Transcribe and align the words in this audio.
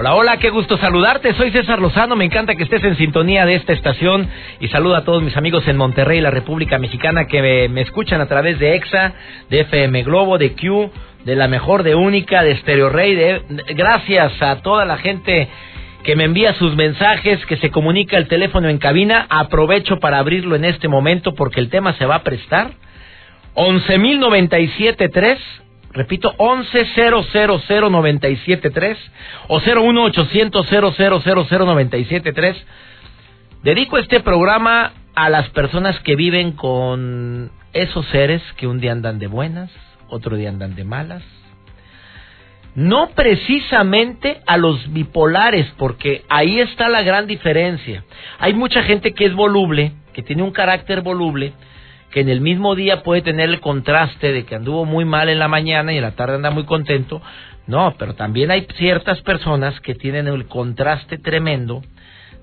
Hola, 0.00 0.14
hola, 0.14 0.38
qué 0.38 0.48
gusto 0.48 0.78
saludarte. 0.78 1.34
Soy 1.34 1.50
César 1.50 1.78
Lozano. 1.78 2.16
Me 2.16 2.24
encanta 2.24 2.54
que 2.54 2.62
estés 2.62 2.82
en 2.84 2.96
sintonía 2.96 3.44
de 3.44 3.56
esta 3.56 3.74
estación 3.74 4.30
y 4.58 4.68
saludo 4.68 4.96
a 4.96 5.04
todos 5.04 5.22
mis 5.22 5.36
amigos 5.36 5.68
en 5.68 5.76
Monterrey, 5.76 6.22
la 6.22 6.30
República 6.30 6.78
Mexicana, 6.78 7.26
que 7.26 7.68
me, 7.68 7.80
escuchan 7.82 8.18
a 8.22 8.26
través 8.26 8.58
de 8.58 8.76
EXA, 8.76 9.12
de 9.50 9.60
FM 9.60 10.02
Globo, 10.04 10.38
de 10.38 10.54
Q, 10.54 10.90
de 11.26 11.36
la 11.36 11.48
mejor, 11.48 11.82
de 11.82 11.96
Única, 11.96 12.42
de 12.42 12.56
Stereo 12.56 12.88
Rey. 12.88 13.14
De, 13.14 13.42
gracias 13.74 14.40
a 14.40 14.62
toda 14.62 14.86
la 14.86 14.96
gente 14.96 15.48
que 16.02 16.16
me 16.16 16.24
envía 16.24 16.54
sus 16.54 16.74
mensajes, 16.76 17.44
que 17.44 17.58
se 17.58 17.70
comunica 17.70 18.16
el 18.16 18.26
teléfono 18.26 18.70
en 18.70 18.78
cabina. 18.78 19.26
Aprovecho 19.28 20.00
para 20.00 20.16
abrirlo 20.16 20.56
en 20.56 20.64
este 20.64 20.88
momento 20.88 21.34
porque 21.34 21.60
el 21.60 21.68
tema 21.68 21.92
se 21.98 22.06
va 22.06 22.14
a 22.14 22.22
prestar. 22.22 22.70
11.097.3 23.54 25.36
Repito, 25.92 26.34
11000973 26.38 28.96
o 29.48 29.60
01800 29.60 30.66
Dedico 33.62 33.98
este 33.98 34.20
programa 34.20 34.92
a 35.14 35.28
las 35.28 35.50
personas 35.50 36.00
que 36.00 36.16
viven 36.16 36.52
con 36.52 37.52
esos 37.72 38.06
seres 38.06 38.40
que 38.56 38.66
un 38.66 38.80
día 38.80 38.92
andan 38.92 39.18
de 39.18 39.26
buenas, 39.26 39.70
otro 40.08 40.36
día 40.36 40.48
andan 40.48 40.74
de 40.76 40.84
malas. 40.84 41.22
No 42.76 43.10
precisamente 43.10 44.40
a 44.46 44.56
los 44.56 44.92
bipolares, 44.92 45.66
porque 45.76 46.22
ahí 46.28 46.60
está 46.60 46.88
la 46.88 47.02
gran 47.02 47.26
diferencia. 47.26 48.04
Hay 48.38 48.54
mucha 48.54 48.84
gente 48.84 49.12
que 49.12 49.26
es 49.26 49.34
voluble, 49.34 49.92
que 50.12 50.22
tiene 50.22 50.44
un 50.44 50.52
carácter 50.52 51.00
voluble, 51.00 51.52
que 52.10 52.20
en 52.20 52.28
el 52.28 52.40
mismo 52.40 52.74
día 52.74 53.02
puede 53.02 53.22
tener 53.22 53.48
el 53.48 53.60
contraste 53.60 54.32
de 54.32 54.44
que 54.44 54.56
anduvo 54.56 54.84
muy 54.84 55.04
mal 55.04 55.28
en 55.28 55.38
la 55.38 55.48
mañana 55.48 55.92
y 55.92 55.96
en 55.96 56.02
la 56.02 56.16
tarde 56.16 56.34
anda 56.34 56.50
muy 56.50 56.64
contento. 56.64 57.22
No, 57.66 57.94
pero 57.98 58.14
también 58.14 58.50
hay 58.50 58.66
ciertas 58.76 59.20
personas 59.22 59.78
que 59.80 59.94
tienen 59.94 60.26
el 60.26 60.46
contraste 60.46 61.18
tremendo 61.18 61.82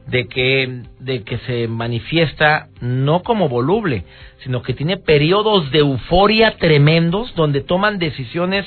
de 0.07 0.27
que, 0.27 0.83
de 0.99 1.23
que 1.23 1.37
se 1.39 1.67
manifiesta 1.67 2.67
no 2.79 3.23
como 3.23 3.49
voluble, 3.49 4.05
sino 4.43 4.61
que 4.61 4.73
tiene 4.73 4.97
periodos 4.97 5.69
de 5.71 5.79
euforia 5.79 6.57
tremendos 6.57 7.35
donde 7.35 7.61
toman 7.61 7.99
decisiones 7.99 8.65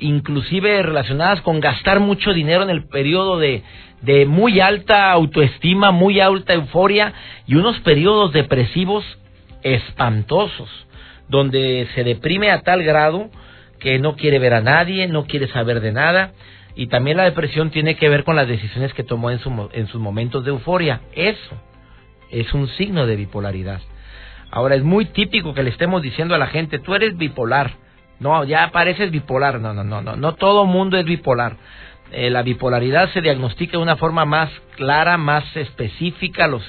inclusive 0.00 0.82
relacionadas 0.82 1.42
con 1.42 1.60
gastar 1.60 2.00
mucho 2.00 2.32
dinero 2.32 2.62
en 2.62 2.70
el 2.70 2.86
periodo 2.88 3.38
de, 3.38 3.62
de 4.00 4.26
muy 4.26 4.60
alta 4.60 5.10
autoestima, 5.10 5.90
muy 5.90 6.20
alta 6.20 6.54
euforia 6.54 7.12
y 7.46 7.56
unos 7.56 7.78
periodos 7.80 8.32
depresivos 8.32 9.04
espantosos, 9.74 10.68
donde 11.28 11.88
se 11.94 12.04
deprime 12.04 12.50
a 12.50 12.62
tal 12.62 12.82
grado 12.82 13.30
que 13.78 13.98
no 13.98 14.16
quiere 14.16 14.38
ver 14.38 14.54
a 14.54 14.60
nadie, 14.60 15.06
no 15.06 15.26
quiere 15.26 15.48
saber 15.48 15.80
de 15.80 15.92
nada, 15.92 16.32
y 16.74 16.86
también 16.86 17.16
la 17.16 17.24
depresión 17.24 17.70
tiene 17.70 17.96
que 17.96 18.08
ver 18.08 18.24
con 18.24 18.36
las 18.36 18.48
decisiones 18.48 18.92
que 18.94 19.02
tomó 19.02 19.30
en, 19.30 19.40
su, 19.40 19.68
en 19.72 19.88
sus 19.88 20.00
momentos 20.00 20.44
de 20.44 20.50
euforia. 20.50 21.00
Eso 21.12 21.56
es 22.30 22.52
un 22.54 22.68
signo 22.68 23.06
de 23.06 23.16
bipolaridad. 23.16 23.80
Ahora 24.50 24.76
es 24.76 24.82
muy 24.82 25.06
típico 25.06 25.54
que 25.54 25.62
le 25.62 25.70
estemos 25.70 26.02
diciendo 26.02 26.34
a 26.34 26.38
la 26.38 26.46
gente, 26.46 26.78
tú 26.78 26.94
eres 26.94 27.16
bipolar. 27.16 27.72
No, 28.20 28.44
ya 28.44 28.70
pareces 28.70 29.10
bipolar. 29.10 29.60
No, 29.60 29.74
no, 29.74 29.84
no, 29.84 30.02
no, 30.02 30.16
no 30.16 30.34
todo 30.34 30.64
mundo 30.66 30.96
es 30.96 31.04
bipolar. 31.04 31.56
Eh, 32.10 32.30
la 32.30 32.42
bipolaridad 32.42 33.12
se 33.12 33.20
diagnostica 33.20 33.72
de 33.72 33.82
una 33.82 33.96
forma 33.96 34.24
más 34.24 34.50
clara, 34.76 35.18
más 35.18 35.44
específica. 35.56 36.46
Los 36.46 36.62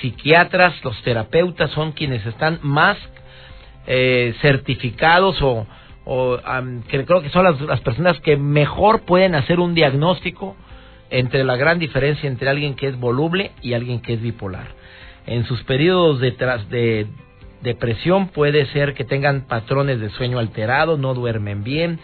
psiquiatras, 0.00 0.82
los 0.82 1.00
terapeutas 1.02 1.70
son 1.72 1.92
quienes 1.92 2.24
están 2.24 2.58
más 2.62 2.96
eh, 3.86 4.34
certificados 4.40 5.36
o, 5.42 5.66
que 6.88 7.04
creo 7.04 7.20
que 7.20 7.28
son 7.28 7.44
las, 7.44 7.80
personas 7.80 8.18
que 8.20 8.38
mejor 8.38 9.02
pueden 9.02 9.34
hacer 9.34 9.60
un 9.60 9.74
diagnóstico 9.74 10.56
entre 11.10 11.44
la 11.44 11.56
gran 11.56 11.78
diferencia 11.78 12.28
entre 12.28 12.48
alguien 12.48 12.74
que 12.74 12.88
es 12.88 12.98
voluble 12.98 13.52
y 13.60 13.74
alguien 13.74 14.00
que 14.00 14.14
es 14.14 14.22
bipolar. 14.22 14.68
En 15.26 15.44
sus 15.44 15.62
periodos 15.64 16.18
de, 16.20 16.30
de 16.30 17.06
depresión 17.60 18.28
puede 18.28 18.66
ser 18.66 18.94
que 18.94 19.04
tengan 19.04 19.42
patrones 19.42 20.00
de 20.00 20.08
sueño 20.10 20.38
alterado, 20.38 20.96
no 20.96 21.12
duermen 21.12 21.64
bien, 21.64 21.98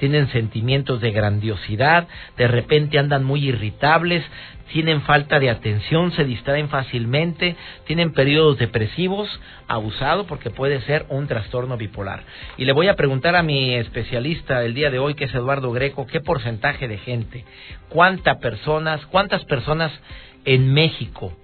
tienen 0.00 0.28
sentimientos 0.32 1.02
de 1.02 1.12
grandiosidad, 1.12 2.08
de 2.38 2.48
repente 2.48 2.98
andan 2.98 3.22
muy 3.22 3.46
irritables, 3.46 4.24
tienen 4.72 5.02
falta 5.02 5.38
de 5.38 5.50
atención, 5.50 6.10
se 6.12 6.24
distraen 6.24 6.70
fácilmente, 6.70 7.54
tienen 7.86 8.12
periodos 8.12 8.56
depresivos, 8.58 9.28
abusado 9.68 10.26
porque 10.26 10.48
puede 10.48 10.80
ser 10.82 11.04
un 11.10 11.26
trastorno 11.26 11.76
bipolar. 11.76 12.22
Y 12.56 12.64
le 12.64 12.72
voy 12.72 12.88
a 12.88 12.96
preguntar 12.96 13.36
a 13.36 13.42
mi 13.42 13.74
especialista 13.74 14.64
el 14.64 14.72
día 14.72 14.90
de 14.90 14.98
hoy, 14.98 15.14
que 15.14 15.24
es 15.24 15.34
Eduardo 15.34 15.70
Greco, 15.70 16.06
qué 16.06 16.20
porcentaje 16.20 16.88
de 16.88 16.96
gente, 16.96 17.44
cuántas 17.90 18.38
personas, 18.38 19.04
cuántas 19.06 19.44
personas 19.44 19.92
en 20.46 20.72
México 20.72 21.36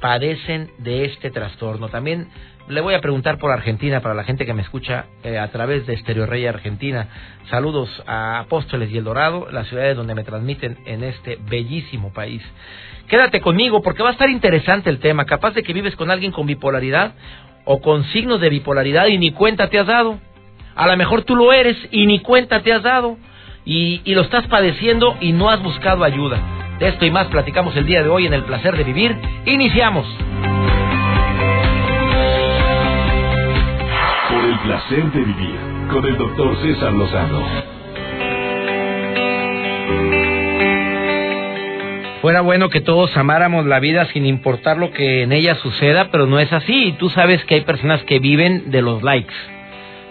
padecen 0.00 0.70
de 0.78 1.04
este 1.04 1.30
trastorno. 1.30 1.88
También 1.88 2.28
le 2.68 2.80
voy 2.80 2.94
a 2.94 3.00
preguntar 3.00 3.38
por 3.38 3.50
Argentina, 3.50 4.00
para 4.00 4.14
la 4.14 4.24
gente 4.24 4.46
que 4.46 4.54
me 4.54 4.62
escucha 4.62 5.06
eh, 5.22 5.38
a 5.38 5.48
través 5.48 5.86
de 5.86 5.94
Estereo 5.94 6.24
Rey 6.24 6.46
Argentina. 6.46 7.08
Saludos 7.50 7.90
a 8.06 8.38
Apóstoles 8.38 8.90
y 8.90 8.96
El 8.96 9.04
Dorado, 9.04 9.48
las 9.50 9.68
ciudades 9.68 9.96
donde 9.96 10.14
me 10.14 10.24
transmiten 10.24 10.78
en 10.86 11.04
este 11.04 11.38
bellísimo 11.48 12.12
país. 12.12 12.42
Quédate 13.08 13.42
conmigo 13.42 13.82
porque 13.82 14.02
va 14.02 14.08
a 14.10 14.12
estar 14.12 14.30
interesante 14.30 14.88
el 14.88 14.98
tema. 14.98 15.26
Capaz 15.26 15.52
de 15.52 15.62
que 15.62 15.74
vives 15.74 15.94
con 15.94 16.10
alguien 16.10 16.32
con 16.32 16.46
bipolaridad 16.46 17.12
o 17.66 17.82
con 17.82 18.04
signos 18.04 18.40
de 18.40 18.48
bipolaridad 18.48 19.08
y 19.08 19.18
ni 19.18 19.32
cuenta 19.32 19.68
te 19.68 19.78
has 19.78 19.86
dado. 19.86 20.18
A 20.74 20.86
lo 20.86 20.96
mejor 20.96 21.22
tú 21.22 21.36
lo 21.36 21.52
eres 21.52 21.76
y 21.90 22.06
ni 22.06 22.20
cuenta 22.20 22.62
te 22.62 22.72
has 22.72 22.82
dado. 22.82 23.18
Y 23.66 24.02
lo 24.14 24.22
estás 24.22 24.46
padeciendo 24.46 25.16
y 25.20 25.32
no 25.32 25.50
has 25.50 25.62
buscado 25.62 26.04
ayuda. 26.04 26.53
De 26.78 26.88
esto 26.88 27.06
y 27.06 27.10
más 27.10 27.28
platicamos 27.28 27.76
el 27.76 27.86
día 27.86 28.02
de 28.02 28.08
hoy 28.08 28.26
en 28.26 28.34
El 28.34 28.44
Placer 28.44 28.76
de 28.76 28.84
Vivir. 28.84 29.16
Iniciamos. 29.46 30.06
placer 34.64 35.04
de 35.12 35.20
vivir 35.20 35.58
con 35.90 36.06
el 36.06 36.16
doctor 36.16 36.56
César 36.62 36.92
Lozano. 36.94 37.44
Fuera 42.22 42.40
bueno 42.40 42.70
que 42.70 42.80
todos 42.80 43.14
amáramos 43.14 43.66
la 43.66 43.78
vida 43.80 44.06
sin 44.06 44.24
importar 44.24 44.78
lo 44.78 44.90
que 44.90 45.22
en 45.22 45.32
ella 45.32 45.56
suceda, 45.56 46.08
pero 46.10 46.26
no 46.26 46.40
es 46.40 46.50
así. 46.50 46.86
Y 46.88 46.92
tú 46.92 47.10
sabes 47.10 47.44
que 47.44 47.56
hay 47.56 47.60
personas 47.60 48.02
que 48.04 48.18
viven 48.18 48.70
de 48.70 48.80
los 48.80 49.02
likes. 49.02 49.34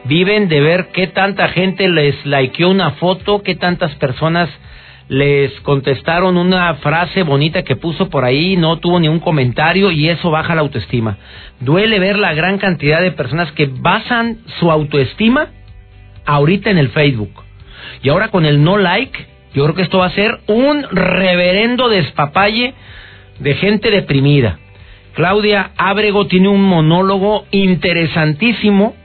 Viven 0.03 0.47
de 0.47 0.61
ver 0.61 0.89
qué 0.93 1.07
tanta 1.07 1.47
gente 1.47 1.89
les 1.89 2.23
likeó 2.23 2.69
una 2.69 2.91
foto, 2.91 3.41
qué 3.41 3.55
tantas 3.55 3.95
personas 3.95 4.49
les 5.09 5.51
contestaron 5.61 6.37
una 6.37 6.75
frase 6.75 7.23
bonita 7.23 7.63
que 7.63 7.75
puso 7.75 8.09
por 8.09 8.23
ahí, 8.23 8.55
no 8.55 8.77
tuvo 8.77 8.99
ni 8.99 9.07
un 9.07 9.19
comentario 9.19 9.91
y 9.91 10.09
eso 10.09 10.31
baja 10.31 10.55
la 10.55 10.61
autoestima. 10.61 11.17
Duele 11.59 11.99
ver 11.99 12.17
la 12.17 12.33
gran 12.33 12.57
cantidad 12.57 13.01
de 13.01 13.11
personas 13.11 13.51
que 13.51 13.67
basan 13.67 14.39
su 14.59 14.71
autoestima 14.71 15.49
ahorita 16.25 16.69
en 16.69 16.77
el 16.77 16.89
Facebook. 16.89 17.43
Y 18.01 18.09
ahora 18.09 18.29
con 18.29 18.45
el 18.45 18.63
no 18.63 18.77
like, 18.77 19.27
yo 19.53 19.63
creo 19.63 19.75
que 19.75 19.83
esto 19.83 19.99
va 19.99 20.07
a 20.07 20.11
ser 20.11 20.39
un 20.47 20.83
reverendo 20.91 21.89
despapalle 21.89 22.73
de 23.39 23.53
gente 23.55 23.91
deprimida. 23.91 24.59
Claudia 25.13 25.71
Ábrego 25.77 26.25
tiene 26.27 26.47
un 26.47 26.63
monólogo 26.63 27.45
interesantísimo 27.51 28.95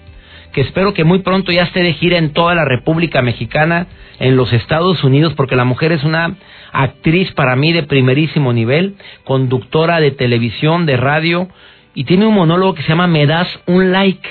que 0.59 0.63
espero 0.63 0.93
que 0.93 1.05
muy 1.05 1.21
pronto 1.21 1.53
ya 1.53 1.63
esté 1.63 1.85
de 1.85 1.93
gira 1.93 2.19
en 2.19 2.33
toda 2.33 2.53
la 2.57 2.65
República 2.65 3.23
Mexicana 3.23 3.87
en 4.19 4.37
los 4.37 4.53
Estados 4.53 5.05
Unidos, 5.05 5.35
porque 5.37 5.55
la 5.55 5.63
mujer 5.63 5.93
es 5.93 6.03
una 6.03 6.35
actriz 6.73 7.31
para 7.35 7.55
mí 7.55 7.73
de 7.73 7.85
primerísimo 7.85 8.53
nivel, 8.53 8.97
conductora 9.23 10.01
de 10.01 10.11
televisión, 10.11 10.85
de 10.85 10.97
radio, 10.97 11.49
y 11.95 12.03
tiene 12.07 12.27
un 12.27 12.35
monólogo 12.35 12.75
que 12.75 12.83
se 12.83 12.89
llama 12.89 13.07
Me 13.07 13.25
das 13.25 13.47
un 13.67 13.93
like. 13.93 14.29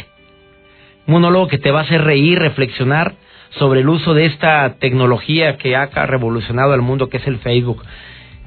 Un 1.06 1.13
monólogo 1.13 1.47
que 1.47 1.59
te 1.59 1.71
va 1.71 1.79
a 1.79 1.83
hacer 1.83 2.03
reír, 2.03 2.38
reflexionar 2.38 3.13
sobre 3.51 3.79
el 3.79 3.88
uso 3.88 4.13
de 4.13 4.25
esta 4.25 4.79
tecnología 4.79 5.56
que 5.56 5.77
ha 5.77 5.88
revolucionado 6.07 6.74
el 6.74 6.81
mundo, 6.81 7.07
que 7.07 7.18
es 7.18 7.27
el 7.27 7.38
Facebook. 7.38 7.85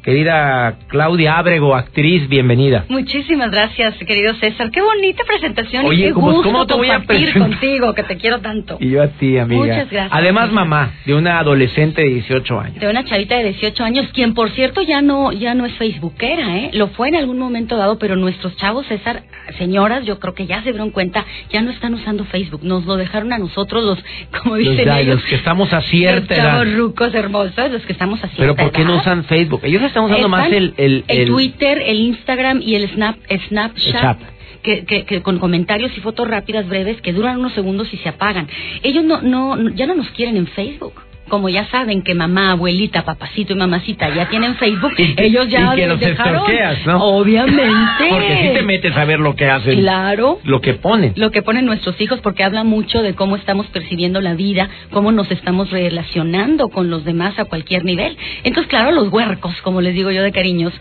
Querida 0.02 0.76
Claudia 0.88 1.36
Ábrego, 1.36 1.74
actriz, 1.76 2.26
bienvenida. 2.26 2.86
Muchísimas 2.88 3.50
gracias, 3.50 3.94
querido 3.98 4.32
César. 4.36 4.70
Qué 4.70 4.80
bonita 4.80 5.24
presentación 5.26 5.84
Oye, 5.84 6.04
y 6.04 6.08
qué 6.08 6.12
¿cómo- 6.14 6.32
gusto 6.32 6.42
cómo 6.50 6.66
te 6.66 6.72
voy 6.74 6.88
a 6.88 6.96
compartir 6.98 7.34
contigo, 7.38 7.92
que 7.94 8.02
te 8.04 8.16
quiero 8.16 8.38
tanto. 8.40 8.78
Y 8.80 8.90
yo 8.90 9.02
a 9.02 9.08
ti, 9.08 9.36
amiga. 9.36 9.60
Muchas 9.60 9.90
gracias. 9.90 10.08
Además, 10.10 10.50
mamá 10.52 10.92
de 11.04 11.14
una 11.14 11.38
adolescente 11.38 12.00
de 12.00 12.08
18 12.08 12.58
años. 12.58 12.80
De 12.80 12.88
una 12.88 13.04
chavita 13.04 13.36
de 13.36 13.44
18 13.52 13.84
años, 13.84 14.08
quien 14.14 14.32
por 14.32 14.50
cierto 14.52 14.80
ya 14.80 15.02
no 15.02 15.32
ya 15.32 15.54
no 15.54 15.66
es 15.66 15.74
facebookera, 15.76 16.56
¿eh? 16.56 16.70
Lo 16.72 16.88
fue 16.88 17.08
en 17.08 17.16
algún 17.16 17.38
momento 17.38 17.76
dado, 17.76 17.98
pero 17.98 18.16
nuestros 18.16 18.56
chavos, 18.56 18.86
César, 18.86 19.24
señoras, 19.58 20.06
yo 20.06 20.18
creo 20.18 20.32
que 20.32 20.46
ya 20.46 20.62
se 20.62 20.70
dieron 20.70 20.90
cuenta, 20.92 21.26
ya 21.50 21.60
no 21.60 21.70
están 21.70 21.92
usando 21.92 22.24
Facebook. 22.24 22.60
Nos 22.64 22.86
lo 22.86 22.96
dejaron 22.96 23.34
a 23.34 23.38
nosotros 23.38 23.84
los, 23.84 23.98
como 24.42 24.56
Los, 24.56 24.66
dicen 24.70 24.86
ya, 24.86 25.00
ellos, 25.00 25.16
los 25.16 25.24
que 25.24 25.34
estamos 25.34 25.70
a 25.74 25.82
cierta 25.82 26.20
los 26.20 26.30
edad. 26.30 26.52
chavos 26.52 26.72
rucos 26.74 27.14
hermosos, 27.14 27.70
los 27.70 27.82
que 27.82 27.92
estamos 27.92 28.18
a 28.24 28.28
cierta 28.28 28.38
Pero 28.42 28.56
¿por 28.56 28.72
qué 28.72 28.82
no 28.84 28.96
usan 28.96 29.24
Facebook? 29.24 29.60
Ellos 29.64 29.82
están 29.90 30.04
usando 30.04 30.28
más 30.28 30.46
el... 30.56 30.74
El, 30.76 31.04
el- 31.08 31.26
Twitter, 31.28 31.82
el 31.84 32.00
Instagram 32.00 32.60
y 32.62 32.74
el 32.74 32.88
Snap, 32.90 33.16
Snapchat. 33.48 34.18
Que, 34.62 34.84
que, 34.84 35.04
que 35.06 35.22
con 35.22 35.38
comentarios 35.38 35.96
y 35.96 36.00
fotos 36.00 36.28
rápidas, 36.28 36.68
breves, 36.68 37.00
que 37.00 37.14
duran 37.14 37.38
unos 37.38 37.54
segundos 37.54 37.92
y 37.94 37.96
se 37.96 38.10
apagan. 38.10 38.46
Ellos 38.82 39.04
no, 39.04 39.22
no- 39.22 39.70
ya 39.70 39.86
no 39.86 39.94
nos 39.94 40.08
quieren 40.10 40.36
en 40.36 40.46
Facebook. 40.48 40.94
Como 41.30 41.48
ya 41.48 41.64
saben 41.66 42.02
que 42.02 42.14
mamá, 42.14 42.50
abuelita, 42.50 43.04
papacito 43.04 43.54
y 43.54 43.56
mamacita 43.56 44.14
ya 44.14 44.28
tienen 44.28 44.56
Facebook, 44.56 44.92
Y- 44.98 45.14
ellos 45.16 45.48
ya 45.48 45.72
y 45.72 45.76
que 45.76 45.86
los 45.86 45.98
dejaron. 46.00 46.42
¿no? 46.84 47.02
Obviamente. 47.04 48.04
Porque 48.10 48.38
si 48.42 48.54
te 48.54 48.62
metes 48.62 48.96
a 48.96 49.04
ver 49.06 49.20
lo 49.20 49.34
que 49.34 49.46
hacen. 49.48 49.78
Claro. 49.80 50.40
Lo 50.44 50.60
que 50.60 50.74
ponen. 50.74 51.14
Lo 51.16 51.30
que 51.30 51.40
ponen 51.42 51.64
nuestros 51.64 51.98
hijos, 52.00 52.20
porque 52.20 52.44
habla 52.44 52.64
mucho 52.64 53.00
de 53.02 53.14
cómo 53.14 53.36
estamos 53.36 53.66
percibiendo 53.68 54.20
la 54.20 54.34
vida, 54.34 54.68
cómo 54.90 55.12
nos 55.12 55.30
estamos 55.30 55.70
relacionando 55.70 56.68
con 56.68 56.90
los 56.90 57.04
demás 57.04 57.38
a 57.38 57.44
cualquier 57.44 57.84
nivel. 57.84 58.16
Entonces, 58.42 58.68
claro, 58.68 58.90
los 58.90 59.08
huercos, 59.12 59.54
como 59.62 59.80
les 59.80 59.94
digo 59.94 60.10
yo 60.10 60.22
de 60.22 60.32
cariños, 60.32 60.72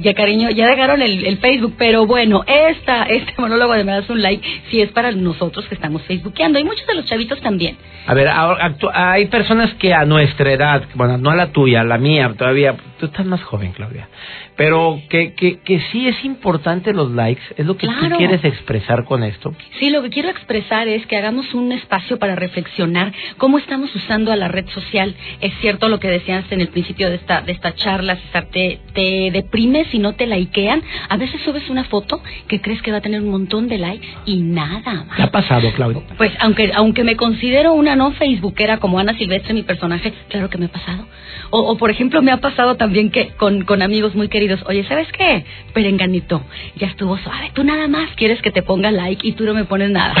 ya 0.00 0.14
cariño, 0.14 0.50
ya 0.50 0.66
dejaron 0.66 1.02
el, 1.02 1.26
el 1.26 1.36
Facebook, 1.38 1.74
pero 1.76 2.06
bueno, 2.06 2.44
esta, 2.46 3.04
este 3.04 3.34
monólogo 3.38 3.74
de 3.74 3.84
me 3.84 3.92
das 3.92 4.08
un 4.08 4.22
like, 4.22 4.42
sí 4.70 4.80
es 4.80 4.90
para 4.90 5.12
nosotros 5.12 5.66
que 5.66 5.74
estamos 5.74 6.02
facebookeando, 6.02 6.58
y 6.58 6.64
muchos 6.64 6.86
de 6.86 6.94
los 6.94 7.04
chavitos 7.04 7.40
también. 7.40 7.76
A 8.06 8.14
ver, 8.14 8.28
ahora, 8.28 8.74
hay 8.94 9.26
personas 9.26 9.74
que 9.74 9.81
a 9.90 10.04
nuestra 10.04 10.52
edad, 10.52 10.84
bueno, 10.94 11.18
no 11.18 11.30
a 11.30 11.36
la 11.36 11.48
tuya, 11.50 11.80
a 11.80 11.84
la 11.84 11.98
mía, 11.98 12.32
todavía, 12.36 12.76
tú 12.98 13.06
estás 13.06 13.26
más 13.26 13.42
joven, 13.42 13.72
Claudia, 13.72 14.08
pero 14.56 15.00
que, 15.08 15.34
que, 15.34 15.60
que 15.60 15.80
sí 15.92 16.06
es 16.08 16.24
importante 16.24 16.92
los 16.92 17.10
likes, 17.10 17.42
es 17.56 17.66
lo 17.66 17.76
que 17.76 17.86
tú 17.86 17.92
Claro. 17.98 18.16
quieres 18.18 18.44
expresar 18.44 19.04
con 19.04 19.22
esto. 19.24 19.54
Sí, 19.78 19.90
lo 19.90 20.02
que 20.02 20.10
quiero 20.10 20.28
expresar 20.28 20.88
es 20.88 21.06
que 21.06 21.16
hagamos 21.16 21.54
un 21.54 21.72
espacio 21.72 22.18
para 22.18 22.34
reflexionar 22.36 23.12
cómo 23.38 23.58
estamos 23.58 23.94
usando 23.94 24.30
a 24.32 24.36
la 24.36 24.48
red 24.48 24.66
social. 24.68 25.14
Es 25.40 25.52
cierto 25.60 25.88
lo 25.88 25.98
que 26.00 26.08
decías 26.08 26.44
en 26.50 26.60
el 26.60 26.68
principio 26.68 27.08
de 27.08 27.16
esta, 27.16 27.40
de 27.40 27.52
esta 27.52 27.74
charla, 27.74 28.16
César, 28.16 28.46
te, 28.52 28.80
te 28.92 29.30
deprimes 29.32 29.86
si 29.88 29.98
no 29.98 30.14
te 30.14 30.26
likean. 30.26 30.82
A 31.08 31.16
veces 31.16 31.40
subes 31.42 31.68
una 31.70 31.84
foto 31.84 32.22
que 32.48 32.60
crees 32.60 32.82
que 32.82 32.90
va 32.90 32.98
a 32.98 33.02
tener 33.02 33.20
un 33.22 33.30
montón 33.30 33.68
de 33.68 33.78
likes 33.78 34.06
y 34.26 34.36
nada 34.40 35.04
más. 35.06 35.16
¿Qué 35.16 35.22
ha 35.22 35.30
pasado, 35.30 35.72
Claudia? 35.74 36.02
Pues 36.18 36.32
aunque 36.40 36.72
aunque 36.74 37.04
me 37.04 37.16
considero 37.16 37.72
una 37.72 37.96
no 37.96 38.12
facebookera 38.12 38.78
como 38.78 38.98
Ana 38.98 39.16
Silvestre, 39.16 39.54
mi 39.54 39.62
personaje, 39.62 40.12
claro 40.28 40.50
que 40.50 40.58
me 40.58 40.66
ha 40.66 40.72
pasado. 40.72 41.06
O, 41.50 41.60
o, 41.60 41.76
por 41.76 41.90
ejemplo 41.90 42.22
me 42.22 42.30
ha 42.32 42.38
pasado 42.38 42.76
también 42.76 43.10
que 43.10 43.28
con, 43.36 43.64
con 43.64 43.82
amigos 43.82 44.14
muy 44.14 44.28
queridos, 44.28 44.41
oye, 44.66 44.84
¿sabes 44.84 45.08
qué? 45.12 45.44
Perenganito, 45.72 46.42
ya 46.76 46.86
estuvo 46.88 47.16
suave. 47.18 47.50
Tú 47.54 47.64
nada 47.64 47.88
más 47.88 48.10
quieres 48.16 48.40
que 48.42 48.50
te 48.50 48.62
ponga 48.62 48.90
like 48.90 49.26
y 49.26 49.32
tú 49.32 49.44
no 49.44 49.54
me 49.54 49.64
pones 49.64 49.90
nada. 49.90 50.14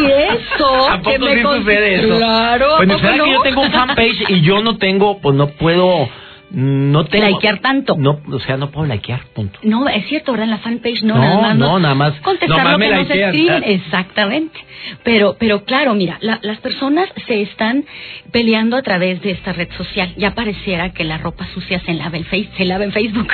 Y 0.00 0.04
eso 0.06 0.88
¿A 0.90 0.98
poco 0.98 1.10
que 1.10 1.18
me 1.18 1.36
sí 1.36 1.42
con- 1.42 1.58
sucede 1.58 1.94
eso? 1.96 2.16
Claro, 2.18 2.74
¿a 2.74 2.76
Pues 2.78 2.88
poco 2.90 3.16
no? 3.16 3.24
que 3.24 3.30
yo 3.32 3.42
tengo 3.42 3.60
un 3.62 3.72
fanpage 3.72 4.24
y 4.30 4.40
yo 4.42 4.60
no 4.62 4.76
tengo, 4.78 5.18
pues 5.20 5.34
no 5.36 5.48
puedo, 5.48 6.08
no 6.50 7.04
tengo... 7.04 7.26
Likear 7.26 7.58
tanto. 7.60 7.94
No, 7.98 8.20
o 8.32 8.38
sea, 8.40 8.56
no 8.56 8.70
puedo 8.70 8.86
likear, 8.86 9.20
punto. 9.34 9.58
No, 9.62 9.88
es 9.88 10.06
cierto, 10.08 10.32
¿verdad? 10.32 10.44
En 10.46 10.50
la 10.52 10.58
fanpage 10.58 11.02
no, 11.02 11.14
No, 11.16 11.20
nada 11.20 11.40
más. 11.42 11.56
no, 11.56 11.78
nada 11.78 11.94
más. 11.94 12.14
Contestar 12.20 12.70
lo 12.72 12.78
que 12.78 12.88
nos 12.90 13.10
escriben. 13.10 13.64
Exactamente. 13.64 14.58
Pero, 15.04 15.36
pero 15.38 15.64
claro, 15.64 15.94
mira, 15.94 16.16
la- 16.20 16.38
las 16.42 16.58
personas 16.58 17.08
se 17.26 17.42
están 17.42 17.84
peleando 18.32 18.76
a 18.76 18.82
través 18.82 19.20
de 19.22 19.32
esta 19.32 19.52
red 19.52 19.68
social. 19.76 20.14
Ya 20.16 20.34
pareciera 20.34 20.90
que 20.94 21.04
la 21.04 21.18
ropa 21.18 21.46
sucia 21.52 21.80
se 21.80 21.92
lava 21.94 22.16
en, 22.16 22.24
face, 22.24 22.48
se 22.56 22.64
lava 22.64 22.84
en 22.84 22.92
Facebook. 22.92 23.28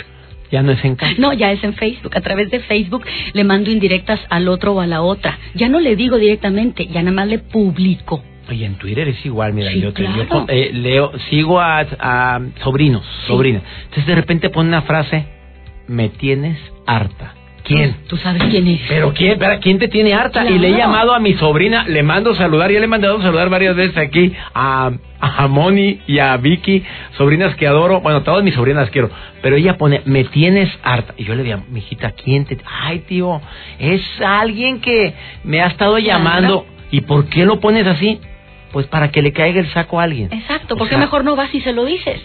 Ya 0.54 0.62
no 0.62 0.70
es 0.72 0.84
en 0.84 0.94
casa. 0.94 1.14
No, 1.18 1.32
ya 1.32 1.50
es 1.50 1.62
en 1.64 1.74
Facebook. 1.74 2.12
A 2.16 2.20
través 2.20 2.48
de 2.50 2.60
Facebook 2.60 3.04
le 3.32 3.42
mando 3.44 3.70
indirectas 3.70 4.20
al 4.30 4.46
otro 4.48 4.74
o 4.74 4.80
a 4.80 4.86
la 4.86 5.02
otra. 5.02 5.38
Ya 5.54 5.68
no 5.68 5.80
le 5.80 5.96
digo 5.96 6.16
directamente, 6.16 6.86
ya 6.86 7.00
nada 7.02 7.10
más 7.20 7.26
le 7.28 7.38
publico. 7.40 8.22
Oye, 8.48 8.64
en 8.66 8.74
Twitter 8.76 9.08
es 9.08 9.24
igual, 9.26 9.52
mira, 9.54 9.70
Sí, 9.72 9.80
yo, 9.80 9.92
te- 9.92 10.04
claro. 10.04 10.44
eh, 10.48 10.70
leo, 10.72 11.10
sigo 11.30 11.58
a, 11.60 11.80
a 11.80 12.40
sobrinos, 12.62 13.02
Sí. 13.22 13.26
sobrinas. 13.32 13.62
Entonces 13.84 14.06
de 14.06 14.14
repente 14.14 14.50
pone 14.50 14.68
una 14.68 14.82
frase, 14.82 15.26
me 15.88 16.08
tienes 16.10 16.58
harta. 16.86 17.34
¿Quién? 17.64 17.96
Tú 18.08 18.18
sabes 18.18 18.42
quién 18.50 18.66
es. 18.68 18.82
Pero 18.88 19.14
quién, 19.14 19.38
¿quién 19.62 19.78
te 19.78 19.88
tiene 19.88 20.12
harta? 20.12 20.48
Y 20.48 20.58
le 20.58 20.68
he 20.68 20.76
llamado 20.76 21.14
a 21.14 21.18
mi 21.18 21.32
sobrina, 21.32 21.84
le 21.88 22.02
mando 22.02 22.34
saludar, 22.34 22.70
ya 22.70 22.78
le 22.78 22.84
he 22.84 22.88
mandado 22.88 23.20
saludar 23.22 23.48
varias 23.48 23.74
veces 23.74 23.96
aquí 23.96 24.34
a, 24.54 24.92
a 25.18 25.48
Moni 25.48 26.00
y 26.06 26.18
a 26.18 26.36
Vicky, 26.36 26.84
sobrinas 27.16 27.54
que 27.56 27.66
adoro, 27.66 28.02
bueno, 28.02 28.22
todas 28.22 28.44
mis 28.44 28.54
sobrinas 28.54 28.90
quiero, 28.90 29.08
pero 29.40 29.56
ella 29.56 29.78
pone, 29.78 30.02
me 30.04 30.24
tienes 30.24 30.70
harta. 30.82 31.14
Y 31.16 31.24
yo 31.24 31.34
le 31.34 31.42
digo, 31.42 31.62
mijita, 31.70 32.12
¿quién 32.12 32.44
te...? 32.44 32.58
Ay, 32.82 32.98
tío, 33.00 33.40
es 33.78 34.02
alguien 34.20 34.80
que 34.82 35.14
me 35.44 35.62
ha 35.62 35.66
estado 35.68 35.98
llamando. 35.98 36.66
¿Y 36.90 37.00
por 37.00 37.26
qué 37.26 37.46
lo 37.46 37.60
pones 37.60 37.86
así? 37.86 38.20
Pues 38.72 38.86
para 38.88 39.10
que 39.10 39.22
le 39.22 39.32
caiga 39.32 39.60
el 39.60 39.68
saco 39.68 40.00
a 40.00 40.02
alguien. 40.02 40.28
Exacto, 40.32 40.74
O 40.74 40.76
¿por 40.76 40.86
qué 40.88 40.96
sea, 40.96 41.00
mejor 41.00 41.24
no 41.24 41.34
vas 41.34 41.52
y 41.54 41.60
se 41.62 41.72
lo 41.72 41.84
dices? 41.86 42.20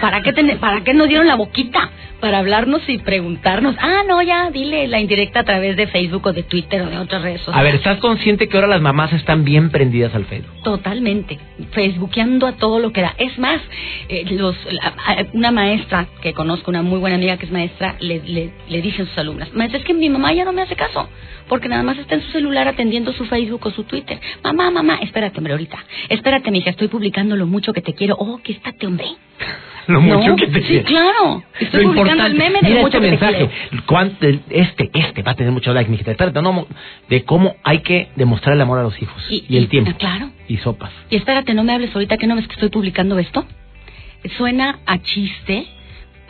¿Para 0.00 0.22
qué, 0.22 0.32
ten- 0.32 0.58
¿Para 0.58 0.82
qué 0.82 0.94
nos 0.94 1.08
dieron 1.08 1.26
la 1.26 1.34
boquita? 1.36 1.90
Para 2.20 2.38
hablarnos 2.38 2.88
y 2.88 2.98
preguntarnos. 2.98 3.74
Ah, 3.80 4.02
no, 4.06 4.22
ya, 4.22 4.50
dile 4.50 4.86
la 4.86 5.00
indirecta 5.00 5.40
a 5.40 5.44
través 5.44 5.76
de 5.76 5.88
Facebook 5.88 6.26
o 6.26 6.32
de 6.32 6.44
Twitter 6.44 6.82
o 6.82 6.86
de 6.90 6.98
otras 6.98 7.20
redes 7.22 7.40
sociales. 7.40 7.60
A 7.60 7.62
ver, 7.64 7.74
¿estás 7.74 7.98
consciente 7.98 8.48
que 8.48 8.56
ahora 8.56 8.68
las 8.68 8.80
mamás 8.80 9.12
están 9.12 9.44
bien 9.44 9.70
prendidas 9.70 10.14
al 10.14 10.24
Facebook? 10.26 10.62
Totalmente, 10.62 11.38
facebookeando 11.72 12.46
a 12.46 12.52
todo 12.52 12.78
lo 12.78 12.92
que 12.92 13.00
da. 13.00 13.14
Es 13.18 13.36
más, 13.38 13.60
eh, 14.08 14.24
los, 14.30 14.56
la- 14.70 15.26
una 15.32 15.50
maestra 15.50 16.06
que 16.20 16.32
conozco, 16.32 16.70
una 16.70 16.82
muy 16.82 17.00
buena 17.00 17.16
amiga 17.16 17.36
que 17.38 17.46
es 17.46 17.52
maestra, 17.52 17.96
le, 17.98 18.20
le, 18.24 18.52
le 18.68 18.82
dicen 18.82 19.06
a 19.06 19.08
sus 19.08 19.18
alumnas, 19.18 19.52
maestra, 19.52 19.80
es 19.80 19.84
que 19.84 19.94
mi 19.94 20.08
mamá 20.08 20.32
ya 20.32 20.44
no 20.44 20.52
me 20.52 20.62
hace 20.62 20.76
caso, 20.76 21.08
porque 21.48 21.68
nada 21.68 21.82
más 21.82 21.98
está 21.98 22.14
en 22.14 22.22
su 22.22 22.30
celular 22.30 22.68
atendiendo 22.68 23.12
su 23.12 23.24
Facebook 23.26 23.66
o 23.66 23.70
su 23.72 23.82
Twitter. 23.84 24.20
Mamá, 24.44 24.70
mamá, 24.70 24.98
espérate, 25.02 25.38
hombre, 25.38 25.54
ahorita. 25.54 25.78
Espérate, 26.08 26.50
mija, 26.52 26.70
estoy 26.70 26.86
publicando 26.86 27.34
lo 27.36 27.46
mucho 27.46 27.72
que 27.72 27.80
te 27.82 27.94
quiero. 27.94 28.14
Oh, 28.18 28.38
que 28.42 28.52
estate, 28.52 28.86
hombre. 28.86 29.06
Lo 29.88 30.00
No, 30.00 30.18
mucho 30.18 30.36
que 30.36 30.46
te 30.46 30.62
Sí, 30.62 30.80
claro. 30.84 31.42
Estoy 31.58 31.84
Lo 31.84 31.92
publicando 31.94 32.26
el 32.26 32.34
meme 32.34 32.60
de 32.62 32.68
mira 32.68 32.82
mucho 32.82 32.98
este 32.98 33.10
mensaje. 33.10 33.50
¿Cuánto- 33.86 34.26
este, 34.50 34.90
este 34.94 35.22
va 35.22 35.32
a 35.32 35.34
tener 35.34 35.52
mucho 35.52 35.72
like. 35.72 35.92
Espérate, 35.92 36.40
no, 36.42 36.66
de 37.08 37.24
cómo 37.24 37.56
hay 37.64 37.80
que 37.80 38.08
demostrar 38.16 38.54
el 38.54 38.60
amor 38.60 38.78
a 38.78 38.82
los 38.84 39.00
hijos 39.02 39.22
y, 39.30 39.44
Y- 39.48 39.56
el 39.56 39.68
tiempo. 39.68 39.90
ah, 39.92 39.96
claro. 39.98 40.30
Y 40.48 40.56
sopas. 40.58 40.90
Y 41.10 41.16
espérate, 41.16 41.54
no 41.54 41.64
me 41.64 41.72
hables 41.72 41.94
ahorita 41.94 42.16
que 42.16 42.26
no 42.26 42.36
ves 42.36 42.46
que 42.46 42.54
estoy 42.54 42.68
publicando 42.68 43.18
esto. 43.18 43.44
Suena 44.36 44.78
a 44.86 44.98
chiste, 44.98 45.66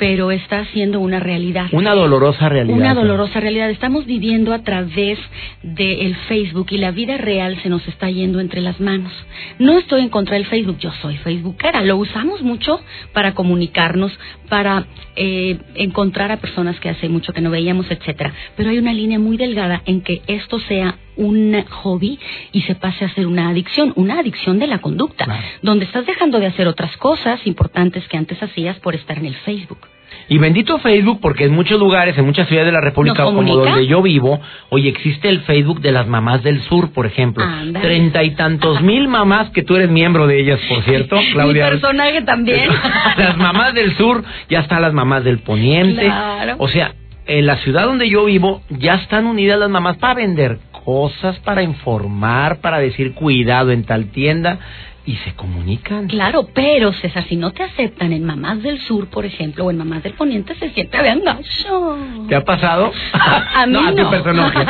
pero 0.03 0.33
está 0.33 0.65
siendo 0.73 0.99
una 0.99 1.21
realidad. 1.21 1.69
Una 1.71 1.95
dolorosa 1.95 2.49
realidad. 2.49 2.77
Una 2.77 2.93
dolorosa 2.93 3.39
realidad. 3.39 3.71
Estamos 3.71 4.05
viviendo 4.05 4.53
a 4.53 4.65
través 4.65 5.17
del 5.63 6.17
Facebook 6.27 6.67
y 6.71 6.79
la 6.79 6.91
vida 6.91 7.19
real 7.19 7.57
se 7.63 7.69
nos 7.69 7.87
está 7.87 8.11
yendo 8.11 8.41
entre 8.41 8.63
las 8.63 8.81
manos. 8.81 9.13
No 9.61 9.79
estoy 9.79 10.01
en 10.01 10.09
contra 10.09 10.35
del 10.35 10.47
Facebook, 10.47 10.79
yo 10.79 10.91
soy 11.03 11.19
Facebookera. 11.19 11.83
Lo 11.83 11.99
usamos 11.99 12.43
mucho 12.43 12.81
para 13.13 13.35
comunicarnos, 13.35 14.11
para 14.49 14.87
eh, 15.15 15.59
encontrar 15.77 16.33
a 16.33 16.39
personas 16.39 16.81
que 16.81 16.89
hace 16.89 17.09
mucho 17.09 17.33
que 17.33 17.41
no 17.41 17.51
veíamos, 17.51 17.89
etcétera. 17.89 18.33
Pero 18.57 18.71
hay 18.71 18.79
una 18.79 18.93
línea 18.93 19.21
muy 19.21 19.37
delgada 19.37 19.83
en 19.87 20.01
que 20.01 20.21
esto 20.27 20.59
sea 20.59 20.97
un 21.15 21.63
hobby 21.71 22.19
y 22.51 22.63
se 22.63 22.75
pase 22.75 23.05
a 23.05 23.15
ser 23.15 23.29
una 23.29 23.51
adicción, 23.51 23.93
una 23.95 24.19
adicción 24.19 24.59
de 24.59 24.67
la 24.67 24.79
conducta, 24.81 25.27
Claro. 25.27 25.47
donde 25.63 25.85
estás 25.85 26.07
dejando 26.07 26.41
de 26.41 26.47
hacer 26.47 26.67
otras 26.67 26.97
cosas 26.97 27.47
importantes 27.47 28.09
que 28.09 28.17
antes 28.17 28.43
hacías 28.43 28.81
por 28.81 28.97
estar 28.97 29.17
en 29.19 29.27
el 29.27 29.37
Facebook. 29.37 29.92
Y 30.29 30.39
bendito 30.39 30.79
Facebook, 30.79 31.21
porque 31.21 31.45
en 31.45 31.53
muchos 31.53 31.79
lugares, 31.79 32.17
en 32.17 32.25
muchas 32.25 32.49
ciudades 32.49 32.69
de 32.69 32.73
la 32.73 32.81
República, 32.81 33.23
¿Nos 33.23 33.35
como 33.35 33.57
donde 33.57 33.87
yo 33.87 34.03
vivo, 34.03 34.41
hoy 34.71 34.89
existe 34.89 35.29
el 35.29 35.41
Facebook 35.43 35.81
de 35.81 35.93
las 35.93 36.07
mamás 36.07 36.43
del 36.43 36.63
sur, 36.63 36.93
por 36.93 37.07
ejemplo. 37.07 37.45
Treinta 37.81 38.23
y 38.23 38.31
tantos 38.31 38.83
mil 38.83 39.09
mamás, 39.09 39.51
que 39.51 39.63
tú 39.63 39.77
eres 39.77 39.91
miembro 39.91 40.27
de 40.27 40.41
ellas, 40.41 40.61
por 40.69 40.83
cierto, 40.83 41.19
Claudia. 41.33 41.65
Mi 41.65 41.71
personaje 41.71 42.23
también. 42.23 42.69
las 43.17 43.37
mamás 43.37 43.75
del 43.75 43.97
sur, 43.97 44.25
ya 44.49 44.61
están 44.61 44.83
las 44.83 44.93
mamás 44.93 45.25
del 45.25 45.39
poniente. 45.39 46.05
Claro. 46.05 46.57
O 46.59 46.69
sea, 46.69 46.95
en 47.27 47.47
la 47.47 47.57
ciudad 47.59 47.85
donde 47.85 48.09
yo 48.09 48.25
vivo, 48.25 48.63
ya 48.71 48.95
están 48.95 49.27
unidas 49.27 49.59
las 49.59 49.71
mamás 49.71 49.97
para 49.99 50.15
vender 50.15 50.59
cosas, 50.85 51.39
para 51.41 51.63
informar, 51.63 52.61
para 52.61 52.79
decir 52.79 53.15
cuidado 53.15 53.71
en 53.71 53.85
tal 53.85 54.07
tienda 54.07 54.59
y 55.05 55.17
se 55.17 55.35
comunican. 55.35 56.07
Claro, 56.07 56.49
pero 56.55 56.93
César, 56.93 57.25
si 57.29 57.35
no 57.35 57.51
te 57.51 57.65
aceptan 57.65 58.13
en 58.13 58.25
Mamás 58.25 58.63
del 58.63 58.81
Sur, 58.83 59.09
por 59.09 59.25
ejemplo, 59.25 59.65
o 59.65 59.71
en 59.73 59.79
Mamás 59.79 60.05
del 60.05 60.13
Poniente, 60.13 60.55
se 60.55 60.71
siente 60.71 61.03
bien 61.03 61.23
gacho. 61.25 61.99
¿Te 62.29 62.37
ha 62.37 62.45
pasado? 62.45 62.93
A 63.13 63.67
mí 63.67 63.73
no. 63.73 63.89
a 63.89 63.95
tu 63.95 64.09
personaje. 64.11 64.65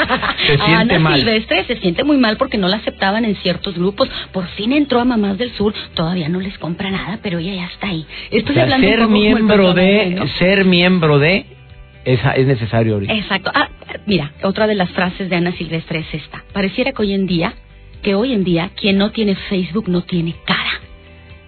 Se 0.47 0.55
A 0.55 0.57
siente 0.67 0.95
Ana 0.95 0.99
mal. 0.99 1.17
Silvestre 1.17 1.65
se 1.67 1.77
siente 1.81 2.03
muy 2.05 2.17
mal 2.17 2.39
porque 2.39 2.57
no 2.57 2.69
la 2.69 2.77
aceptaban 2.79 3.27
en 3.27 3.37
ciertos 3.37 3.75
grupos. 3.75 4.09
Por 4.33 4.47
fin 4.49 4.73
entró 4.73 5.01
a 5.01 5.05
Mamás 5.05 5.37
del 5.37 5.53
Sur, 5.53 5.75
todavía 5.95 6.31
no 6.31 6.41
les 6.41 6.57
compra 6.59 6.91
nada, 6.91 7.19
pero 7.23 7.39
ella 7.39 7.55
ya 7.55 7.67
está 7.67 7.89
ahí. 7.89 8.07
Estoy 8.31 8.53
O 8.53 8.55
sea, 8.55 8.63
hablando 8.65 8.87
un 8.87 8.91
ser 8.91 8.99
poco 9.01 9.13
como 9.13 9.17
el 9.27 9.35
miembro 9.35 9.75
de, 9.75 10.07
¿no? 10.15 10.27
ser 10.39 10.65
miembro 10.65 11.19
de, 11.19 11.45
es, 12.07 12.21
es 12.37 12.47
necesario 12.47 12.95
ahorita. 12.95 13.13
Exacto. 13.13 13.51
Ah, 13.55 13.69
mira, 14.07 14.33
otra 14.45 14.67
de 14.67 14.77
las 14.77 14.89
frases 14.93 15.29
de 15.29 15.37
Ana 15.37 15.53
Silvestre 15.53 15.99
es 15.99 16.15
esta. 16.15 16.43
Pareciera 16.55 16.93
que 16.93 17.03
hoy 17.03 17.13
en 17.13 17.27
día, 17.27 17.53
que 18.03 18.15
hoy 18.15 18.33
en 18.33 18.45
día 18.45 18.71
quien 18.75 18.99
no 18.99 19.11
tiene 19.11 19.35
Facebook 19.35 19.89
no 19.89 20.03
tiene 20.03 20.35
cara. 20.45 20.71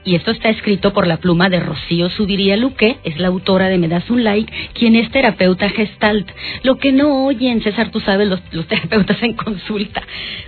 Y 0.06 0.16
esto 0.16 0.32
está 0.32 0.50
escrito 0.50 0.92
por 0.92 1.06
la 1.06 1.16
pluma 1.16 1.48
de 1.48 1.60
Rocío 1.60 2.10
Subiría 2.10 2.58
Luque, 2.58 2.98
es 3.04 3.18
la 3.18 3.28
autora 3.28 3.68
de 3.70 3.78
Me 3.78 3.88
das 3.88 4.10
un 4.10 4.22
like, 4.22 4.52
quien 4.74 4.96
es 4.96 5.10
terapeuta 5.10 5.70
gestalt. 5.70 6.30
Lo 6.62 6.76
que 6.76 6.92
no 6.92 7.24
oyen, 7.24 7.62
César, 7.62 7.90
tú 7.90 8.00
sabes, 8.00 8.28
los, 8.28 8.42
los 8.52 8.66
terapeutas 8.68 9.22
en 9.22 9.32
consulta. 9.32 10.02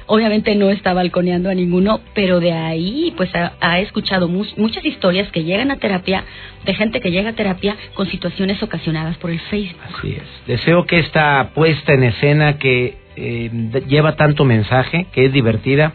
Obviamente 0.05 0.55
no 0.57 0.69
está 0.69 0.93
balconeando 0.93 1.49
a 1.49 1.55
ninguno, 1.55 2.01
pero 2.13 2.39
de 2.39 2.53
ahí 2.53 3.15
pues 3.17 3.35
ha, 3.35 3.55
ha 3.63 3.81
escuchado 3.81 4.29
mu- 4.29 4.45
muchas 4.59 4.85
historias 4.85 5.31
que 5.31 5.43
llegan 5.45 5.71
a 5.71 5.79
terapia, 5.79 6.25
de 6.67 6.75
gente 6.75 7.01
que 7.01 7.11
llega 7.11 7.31
a 7.31 7.35
terapia 7.35 7.77
con 7.95 8.07
situaciones 8.11 8.63
ocasionadas 8.63 9.17
por 9.17 9.31
el 9.31 9.41
Facebook. 9.41 9.81
Así 9.97 10.19
es. 10.19 10.47
Deseo 10.47 10.85
que 10.85 10.99
esta 10.99 11.53
puesta 11.55 11.95
en 11.95 12.05
escena 12.05 12.59
que 12.59 13.06
eh, 13.17 13.51
lleva 13.89 14.17
tanto 14.17 14.45
mensaje, 14.45 15.07
que 15.13 15.27
es 15.27 15.33
divertida, 15.33 15.95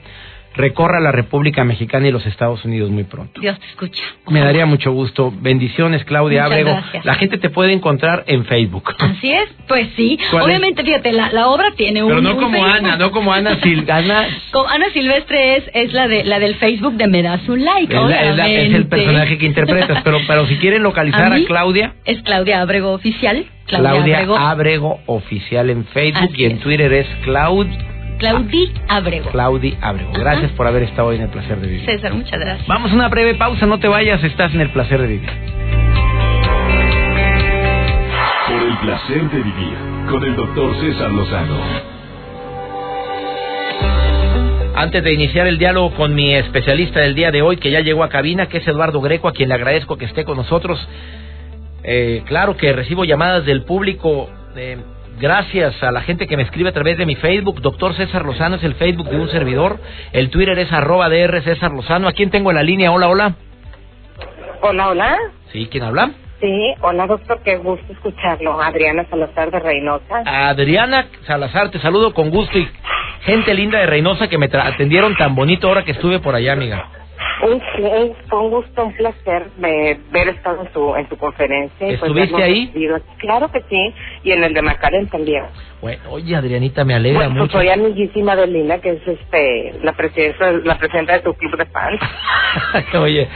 recorra 0.55 0.99
la 0.99 1.11
República 1.11 1.63
Mexicana 1.63 2.07
y 2.07 2.11
los 2.11 2.25
Estados 2.25 2.63
Unidos 2.65 2.89
muy 2.89 3.03
pronto. 3.05 3.39
Dios 3.39 3.59
te 3.59 3.65
escucha. 3.67 4.03
Me 4.29 4.41
daría 4.41 4.65
mucho 4.65 4.91
gusto. 4.91 5.31
Bendiciones, 5.41 6.03
Claudia 6.05 6.43
Muchas 6.43 6.51
Abrego. 6.59 6.71
gracias. 6.81 7.05
La 7.05 7.15
gente 7.15 7.37
te 7.37 7.49
puede 7.49 7.71
encontrar 7.73 8.23
en 8.27 8.45
Facebook. 8.45 8.93
Así 8.99 9.31
es, 9.31 9.49
pues 9.67 9.87
sí. 9.95 10.19
Obviamente, 10.33 10.83
fíjate, 10.83 11.13
la, 11.13 11.31
la 11.31 11.47
obra 11.47 11.71
tiene 11.75 12.03
un. 12.03 12.09
Pero 12.09 12.21
no 12.21 12.35
como 12.35 12.51
Facebook. 12.51 12.69
Ana, 12.69 12.95
no 12.97 13.11
como 13.11 13.33
Ana 13.33 13.57
Sil 13.63 13.85
Ana 13.91 14.85
Silvestre 14.93 15.57
es, 15.57 15.63
es 15.73 15.93
la 15.93 16.07
de 16.07 16.23
la 16.23 16.39
del 16.39 16.55
Facebook 16.55 16.93
de 16.93 17.07
Me 17.07 17.21
das 17.21 17.47
un 17.47 17.63
like. 17.63 17.93
es, 17.95 18.01
la- 18.01 18.23
es 18.29 18.35
la- 18.35 18.49
es 18.49 18.73
el 18.73 18.87
personaje 18.87 19.37
que 19.37 19.45
interpretas, 19.45 20.01
pero, 20.03 20.19
pero 20.27 20.45
si 20.47 20.57
quieren 20.57 20.83
localizar 20.83 21.31
a, 21.33 21.37
Claudia, 21.45 21.93
Es 22.05 22.21
Claudia 22.23 22.61
Abrego 22.61 22.91
Oficial. 22.91 23.45
Claudia, 23.67 23.91
Claudia 23.91 24.15
Abrego. 24.17 24.37
Abrego 24.37 24.99
Oficial 25.05 25.69
en 25.69 25.85
Facebook 25.85 26.29
Así 26.33 26.41
y 26.41 26.45
en. 26.45 26.59
Twitter 26.59 26.91
es 26.93 27.07
Claud, 27.23 27.67
Claudi 28.21 28.71
Abrego. 28.87 29.31
Claudi 29.31 29.75
Abrego. 29.81 30.11
Ajá. 30.11 30.19
Gracias 30.19 30.51
por 30.51 30.67
haber 30.67 30.83
estado 30.83 31.07
hoy 31.07 31.15
en 31.15 31.23
el 31.23 31.29
placer 31.29 31.59
de 31.59 31.67
vivir. 31.67 31.85
César, 31.85 32.13
muchas 32.13 32.39
gracias. 32.39 32.67
Vamos 32.67 32.91
a 32.91 32.93
una 32.95 33.09
breve 33.09 33.33
pausa, 33.33 33.65
no 33.65 33.79
te 33.79 33.87
vayas, 33.87 34.23
estás 34.23 34.53
en 34.53 34.61
el 34.61 34.69
placer 34.69 35.01
de 35.01 35.07
vivir. 35.07 35.29
Por 38.47 38.61
el 38.61 38.77
placer 38.77 39.29
de 39.31 39.37
vivir 39.37 39.75
con 40.07 40.23
el 40.23 40.35
doctor 40.35 40.75
César 40.81 41.11
Lozano. 41.11 41.57
Antes 44.75 45.03
de 45.03 45.13
iniciar 45.13 45.47
el 45.47 45.57
diálogo 45.57 45.95
con 45.95 46.13
mi 46.13 46.35
especialista 46.35 46.99
del 46.99 47.15
día 47.15 47.31
de 47.31 47.41
hoy, 47.41 47.57
que 47.57 47.71
ya 47.71 47.79
llegó 47.81 48.03
a 48.03 48.09
cabina, 48.09 48.47
que 48.47 48.57
es 48.59 48.67
Eduardo 48.67 49.01
Greco, 49.01 49.27
a 49.29 49.33
quien 49.33 49.49
le 49.49 49.55
agradezco 49.55 49.97
que 49.97 50.05
esté 50.05 50.25
con 50.25 50.37
nosotros. 50.37 50.79
Eh, 51.83 52.21
claro 52.27 52.55
que 52.55 52.71
recibo 52.71 53.03
llamadas 53.03 53.45
del 53.45 53.63
público. 53.63 54.29
eh, 54.55 54.77
gracias 55.19 55.81
a 55.83 55.91
la 55.91 56.01
gente 56.01 56.27
que 56.27 56.37
me 56.37 56.43
escribe 56.43 56.69
a 56.69 56.73
través 56.73 56.97
de 56.97 57.05
mi 57.05 57.15
Facebook. 57.15 57.61
Doctor 57.61 57.93
César 57.95 58.25
Lozano 58.25 58.55
es 58.55 58.63
el 58.63 58.75
Facebook 58.75 59.09
de 59.09 59.17
un 59.19 59.29
servidor. 59.29 59.79
El 60.13 60.29
Twitter 60.29 60.57
es 60.59 60.71
arroba 60.71 61.09
DR 61.09 61.41
César 61.43 61.71
Lozano. 61.71 62.07
¿A 62.07 62.13
quién 62.13 62.29
tengo 62.29 62.49
en 62.51 62.55
la 62.57 62.63
línea? 62.63 62.91
Hola, 62.91 63.07
hola. 63.09 63.35
Hola, 64.61 64.89
hola. 64.89 65.17
Sí, 65.51 65.67
¿quién 65.71 65.83
habla? 65.83 66.11
Sí, 66.39 66.73
hola 66.81 67.05
doctor, 67.05 67.39
qué 67.43 67.57
gusto 67.57 67.93
escucharlo. 67.93 68.59
Adriana 68.61 69.05
Salazar 69.09 69.51
de 69.51 69.59
Reynosa. 69.59 70.23
Adriana 70.25 71.07
Salazar, 71.27 71.69
te 71.69 71.79
saludo 71.79 72.13
con 72.15 72.31
gusto 72.31 72.57
y 72.57 72.67
gente 73.23 73.53
linda 73.53 73.79
de 73.79 73.85
Reynosa 73.85 74.27
que 74.27 74.39
me 74.39 74.49
tra- 74.49 74.65
atendieron 74.65 75.15
tan 75.17 75.35
bonito 75.35 75.67
ahora 75.67 75.83
que 75.83 75.91
estuve 75.91 76.19
por 76.19 76.33
allá, 76.33 76.53
amiga. 76.53 76.87
Un, 77.43 77.53
un, 77.53 78.15
fue 78.29 78.39
un 78.39 78.49
gusto, 78.51 78.85
un 78.85 78.93
placer 78.93 79.47
eh, 79.63 79.97
ver 80.11 80.29
estado 80.29 80.61
en 80.61 80.71
su, 80.73 80.95
en 80.95 81.09
su 81.09 81.17
conferencia. 81.17 81.77
pues, 81.79 81.93
¿Estuviste 81.93 82.19
vernos 82.33 82.41
ahí? 82.41 82.65
recibidos. 82.67 83.01
Claro 83.17 83.51
que 83.51 83.61
sí, 83.69 83.93
y 84.23 84.31
en 84.31 84.43
el 84.43 84.53
de 84.53 84.61
Macaren 84.61 85.07
también. 85.07 85.43
Bueno, 85.81 86.01
oye, 86.11 86.35
Adrianita, 86.35 86.83
me 86.85 86.93
alegra 86.93 87.19
Bueno, 87.19 87.31
pues 87.33 87.41
mucho. 87.43 87.57
soy 87.57 87.69
amiguísima 87.69 88.35
de 88.35 88.47
Lina, 88.47 88.77
que 88.79 88.91
es 88.91 89.07
este 89.07 89.73
la 89.81 89.93
presidenta, 89.93 90.51
la 90.51 90.77
presidenta 90.77 91.13
de 91.13 91.19
tu 91.21 91.33
club 91.33 91.57
de 91.57 91.65
fans. 91.65 91.99
oye, 93.01 93.27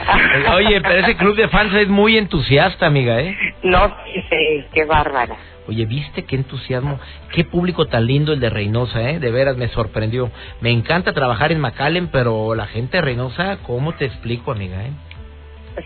oye, 0.54 0.80
pero 0.80 0.94
ese 1.00 1.16
club 1.16 1.34
de 1.36 1.48
fans 1.48 1.74
es 1.74 1.88
muy 1.88 2.16
entusiasta, 2.16 2.86
amiga, 2.86 3.20
¿eh? 3.20 3.36
No, 3.62 3.88
sí, 4.06 4.22
sí, 4.30 4.64
qué 4.72 4.84
bárbara. 4.84 5.36
Oye, 5.68 5.84
¿viste 5.86 6.24
qué 6.24 6.36
entusiasmo? 6.36 6.98
Qué 7.32 7.44
público 7.44 7.86
tan 7.86 8.06
lindo 8.06 8.32
el 8.32 8.40
de 8.40 8.50
Reynosa, 8.50 9.10
¿eh? 9.10 9.18
De 9.18 9.30
veras, 9.30 9.56
me 9.56 9.68
sorprendió. 9.68 10.30
Me 10.60 10.70
encanta 10.70 11.12
trabajar 11.12 11.52
en 11.52 11.60
McAllen, 11.60 12.08
pero 12.08 12.54
la 12.54 12.66
gente 12.66 12.98
de 12.98 13.02
Reynosa, 13.02 13.58
¿cómo 13.66 13.92
te 13.94 14.06
explico, 14.06 14.52
amiga, 14.52 14.84
eh? 14.84 14.92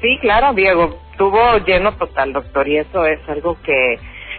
Sí, 0.01 0.19
claro, 0.21 0.55
Diego, 0.55 1.01
tuvo 1.19 1.59
lleno 1.67 1.93
total, 1.97 2.33
doctor, 2.33 2.69
y 2.69 2.77
eso 2.77 3.05
es 3.07 3.19
algo 3.29 3.57
que, 3.63 3.99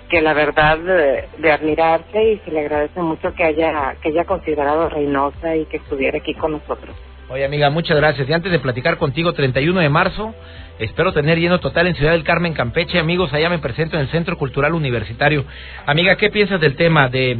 que 0.10 0.22
la 0.22 0.34
verdad 0.34 0.78
de, 0.78 1.26
de 1.40 1.52
admirarse 1.52 2.24
y 2.24 2.38
se 2.46 2.52
le 2.52 2.62
agradece 2.62 3.02
mucho 3.02 3.34
que 3.34 3.44
haya, 3.44 3.96
que 4.02 4.10
haya 4.10 4.26
considerado 4.26 4.90
Reynosa 4.90 5.56
y 5.56 5.66
que 5.66 5.78
estuviera 5.78 6.20
aquí 6.20 6.34
con 6.36 6.54
nosotros. 6.54 6.96
Oye, 7.32 7.46
amiga, 7.46 7.70
muchas 7.70 7.96
gracias. 7.96 8.28
Y 8.28 8.34
antes 8.34 8.52
de 8.52 8.60
platicar 8.60 8.98
contigo, 8.98 9.32
31 9.32 9.80
de 9.80 9.88
marzo, 9.88 10.36
espero 10.82 11.14
tener 11.14 11.40
lleno 11.40 11.60
total 11.60 11.88
en 11.88 11.96
Ciudad 11.96 12.12
del 12.12 12.24
Carmen, 12.24 12.54
Campeche. 12.54 13.00
Amigos, 13.00 13.32
allá 13.34 13.50
me 13.50 13.60
presento 13.60 13.96
en 13.96 14.04
el 14.04 14.08
Centro 14.10 14.38
Cultural 14.38 14.74
Universitario. 14.74 15.46
Amiga, 15.86 16.16
¿qué 16.18 16.30
piensas 16.30 16.60
del 16.60 16.76
tema 16.76 17.08
de, 17.08 17.38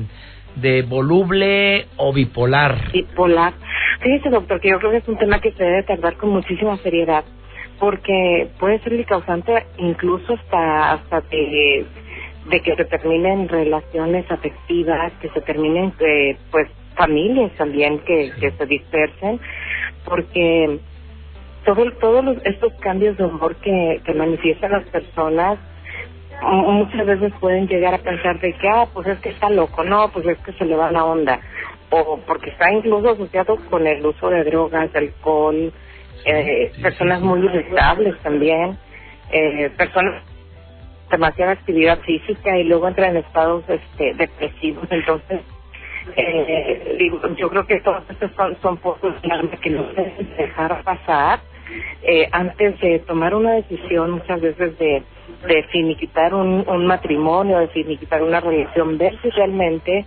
de 0.56 0.84
voluble 0.84 1.88
o 1.98 2.14
bipolar? 2.14 2.92
Bipolar. 2.92 3.54
Fíjese, 4.00 4.30
doctor, 4.30 4.62
que 4.62 4.70
yo 4.70 4.80
creo 4.80 4.92
que 4.92 4.98
es 4.98 5.08
un 5.08 5.18
tema 5.18 5.40
que 5.40 5.52
se 5.52 5.64
debe 5.64 5.84
tratar 5.84 6.18
con 6.18 6.30
muchísima 6.30 6.78
seriedad, 6.78 7.24
porque 7.80 8.50
puede 8.60 8.80
ser 8.80 8.94
el 8.94 9.06
causante 9.06 9.66
incluso 9.78 10.34
hasta, 10.34 10.94
hasta 10.94 11.22
de, 11.22 11.86
de 12.50 12.60
que 12.62 12.76
se 12.76 12.86
terminen 12.86 13.50
relaciones 13.50 14.30
afectivas, 14.30 15.12
que 15.22 15.30
se 15.30 15.42
terminen, 15.42 15.94
eh, 16.00 16.38
pues, 16.52 16.68
familias 16.96 17.52
también 17.58 18.00
que, 18.00 18.32
que 18.40 18.52
se 18.52 18.66
dispersen, 18.66 19.40
porque 20.06 20.80
todo, 21.66 21.92
todos 22.00 22.24
los- 22.26 22.46
estos 22.46 22.74
cambios 22.82 23.18
de 23.18 23.26
humor 23.26 23.56
que, 23.58 24.02
que 24.06 24.14
manifiestan 24.14 24.72
las 24.72 24.86
personas 24.86 25.60
muchas 26.44 27.06
veces 27.06 27.34
pueden 27.40 27.68
llegar 27.68 27.94
a 27.94 28.00
pensar 28.00 28.40
de 28.40 28.54
que, 28.54 28.68
ah, 28.70 28.88
pues 28.94 29.08
es 29.08 29.20
que 29.20 29.30
está 29.30 29.50
loco, 29.50 29.84
no, 29.84 30.10
pues 30.12 30.26
es 30.28 30.38
que 30.40 30.54
se 30.54 30.66
le 30.66 30.76
va 30.76 30.92
la 30.92 31.06
onda, 31.06 31.40
o 31.92 32.20
porque 32.26 32.50
está 32.50 32.72
incluso 32.72 33.12
asociado 33.12 33.58
con 33.70 33.86
el 33.86 34.06
uso 34.06 34.30
de 34.30 34.44
drogas, 34.46 34.90
alcohol, 34.96 35.72
eh, 36.26 36.72
personas 36.82 37.22
muy 37.22 37.42
irritables 37.46 38.18
también, 38.24 38.78
eh, 39.32 39.72
personas 39.78 40.24
demasiada 41.12 41.52
actividad 41.54 42.00
física 42.02 42.58
y 42.58 42.64
luego 42.64 42.88
entran 42.88 43.12
en 43.12 43.18
estados 43.18 43.64
este, 43.70 44.14
depresivos, 44.16 44.88
entonces 44.90 45.42
eh, 46.16 46.96
digo, 47.00 47.20
yo 47.36 47.50
creo 47.50 47.68
que 47.68 47.80
todos 47.82 48.04
estos 48.10 48.32
son, 48.36 48.58
son 48.62 48.78
clave 49.22 49.50
que 49.62 49.70
no 49.70 49.88
se 49.90 50.02
deben 50.02 50.36
dejar 50.38 50.84
pasar 50.84 51.40
eh, 52.04 52.28
antes 52.32 52.80
de 52.80 53.00
tomar 53.00 53.36
una 53.36 53.54
decisión 53.54 54.12
muchas 54.12 54.42
veces 54.42 54.78
de, 54.78 55.04
de 55.48 55.64
finiquitar 55.72 56.34
un, 56.34 56.66
un 56.68 56.86
matrimonio, 56.86 57.60
de 57.60 57.68
finiquitar 57.70 58.24
una 58.24 58.40
relación, 58.40 58.98
ver 58.98 59.18
si 59.22 59.30
realmente 59.30 60.06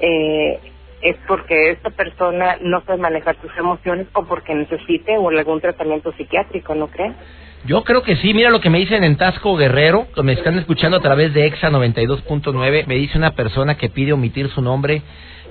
eh, 0.00 0.60
es 1.02 1.16
porque 1.28 1.70
esta 1.70 1.90
persona 1.90 2.56
no 2.62 2.82
sabe 2.82 2.98
manejar 2.98 3.36
sus 3.40 3.56
emociones 3.56 4.06
o 4.12 4.24
porque 4.24 4.54
necesite 4.54 5.16
o 5.18 5.28
algún 5.28 5.60
tratamiento 5.60 6.12
psiquiátrico, 6.12 6.74
¿no 6.74 6.88
cree? 6.88 7.12
Yo 7.64 7.82
creo 7.82 8.02
que 8.02 8.16
sí, 8.16 8.32
mira 8.32 8.50
lo 8.50 8.60
que 8.60 8.70
me 8.70 8.78
dicen 8.78 9.02
en 9.02 9.16
Tasco 9.16 9.56
Guerrero, 9.56 10.06
que 10.14 10.22
me 10.22 10.34
están 10.34 10.56
escuchando 10.58 10.98
a 10.98 11.00
través 11.00 11.34
de 11.34 11.46
EXA 11.46 11.70
92.9, 11.70 12.86
me 12.86 12.94
dice 12.94 13.18
una 13.18 13.32
persona 13.32 13.76
que 13.76 13.88
pide 13.88 14.12
omitir 14.12 14.48
su 14.50 14.62
nombre, 14.62 15.02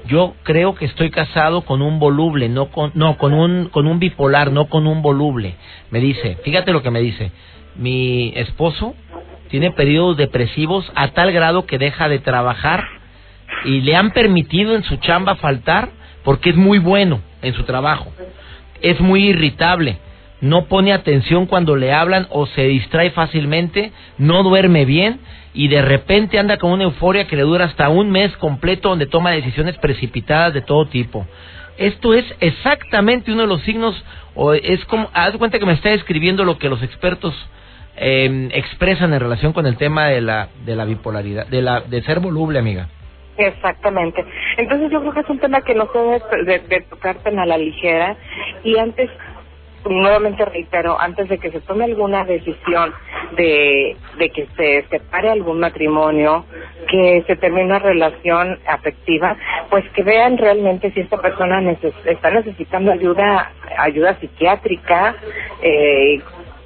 yo 0.08 0.36
creo 0.44 0.76
que 0.76 0.86
estoy 0.86 1.10
casado 1.10 1.62
con 1.62 1.82
un 1.82 2.00
voluble, 2.00 2.50
no 2.50 2.68
con 2.68 2.92
no 2.94 3.18
con 3.18 3.34
un 3.34 3.70
con 3.70 3.88
un 3.88 4.00
bipolar, 4.00 4.52
no 4.52 4.66
con 4.66 4.88
un 4.88 5.02
voluble. 5.02 5.56
Me 5.92 6.00
dice, 6.00 6.38
fíjate 6.44 6.72
lo 6.72 6.82
que 6.82 6.92
me 6.92 7.02
dice. 7.02 7.32
Mi 7.76 8.34
esposo 8.36 8.96
tiene 9.50 9.72
periodos 9.72 10.18
depresivos 10.18 10.92
a 10.96 11.10
tal 11.10 11.32
grado 11.32 11.66
que 11.66 11.78
deja 11.78 12.10
de 12.10 12.20
trabajar 12.20 12.86
y 13.64 13.82
le 13.82 13.96
han 13.96 14.12
permitido 14.12 14.76
en 14.76 14.84
su 14.84 14.98
chamba 14.98 15.36
faltar 15.36 15.90
porque 16.24 16.50
es 16.52 16.56
muy 16.56 16.80
bueno 16.80 17.22
en 17.42 17.54
su 17.54 17.64
trabajo. 17.64 18.12
Es 18.82 19.00
muy 19.00 19.30
irritable. 19.30 20.00
no 20.42 20.66
pone 20.66 20.94
atención 20.94 21.48
cuando 21.48 21.76
le 21.76 21.94
hablan 21.94 22.28
o 22.30 22.46
se 22.46 22.68
distrae 22.68 23.10
fácilmente, 23.12 23.92
no 24.18 24.44
duerme 24.44 24.86
bien 24.86 25.20
y 25.56 25.70
de 25.70 25.82
repente 25.82 26.38
anda 26.38 26.58
con 26.58 26.72
una 26.72 26.84
euforia 26.84 27.28
que 27.28 27.36
le 27.36 27.44
dura 27.44 27.66
hasta 27.66 27.90
un 27.90 28.12
mes 28.12 28.36
completo 28.38 28.90
donde 28.90 29.08
toma 29.08 29.32
decisiones 29.32 29.78
precipitadas 29.78 30.54
de 30.54 30.62
todo 30.62 30.86
tipo. 30.88 31.26
Esto 31.78 32.14
es 32.14 32.26
exactamente 32.42 33.32
uno 33.32 33.42
de 33.42 33.48
los 33.48 33.62
signos, 33.64 33.96
o 34.36 34.54
es 34.54 34.84
como, 34.86 35.10
haz 35.14 35.36
cuenta 35.38 35.58
que 35.58 35.66
me 35.66 35.74
está 35.74 35.90
describiendo 35.90 36.44
lo 36.44 36.58
que 36.58 36.70
los 36.70 36.84
expertos 36.84 37.34
eh, 37.98 38.50
expresan 38.54 39.14
en 39.14 39.20
relación 39.20 39.54
con 39.54 39.66
el 39.66 39.78
tema 39.78 40.08
de 40.08 40.22
la, 40.22 40.50
de 40.66 40.76
la 40.76 40.86
bipolaridad, 40.86 41.48
de, 41.48 41.62
la, 41.62 41.82
de 41.82 42.02
ser 42.04 42.20
voluble, 42.20 42.60
amiga. 42.60 42.90
Exactamente. 43.38 44.24
Entonces 44.58 44.92
yo 44.92 45.02
creo 45.02 45.14
que 45.14 45.20
es 45.22 45.30
un 45.30 45.40
tema 45.40 45.62
que 45.62 45.76
no 45.76 45.90
se 45.92 46.00
debe 46.00 46.60
de, 46.60 46.82
tocar 46.82 47.16
tan 47.18 47.40
a 47.40 47.46
la 47.46 47.58
ligera 47.58 48.16
y 48.64 48.78
antes 48.78 49.10
nuevamente 49.90 50.44
reitero, 50.46 51.00
antes 51.00 51.30
de 51.30 51.38
que 51.38 51.52
se 51.52 51.60
tome 51.62 51.86
alguna 51.86 52.24
decisión 52.26 52.94
de, 53.36 53.96
de 54.18 54.30
que 54.30 54.48
se 54.58 54.86
separe 54.90 55.30
algún 55.30 55.60
matrimonio, 55.60 56.46
que 56.88 57.24
se 57.28 57.36
termine 57.36 57.66
una 57.66 57.80
relación 57.80 58.60
afectiva, 58.68 59.38
pues 59.70 59.84
que 59.92 60.04
vean 60.04 60.38
realmente 60.38 60.92
si 60.92 61.02
esta 61.02 61.18
persona 61.18 61.62
está 62.06 62.32
necesitando 62.32 62.92
ayuda, 62.92 63.52
ayuda 63.78 64.20
psiquiátrica, 64.20 65.16
eh, 65.62 66.20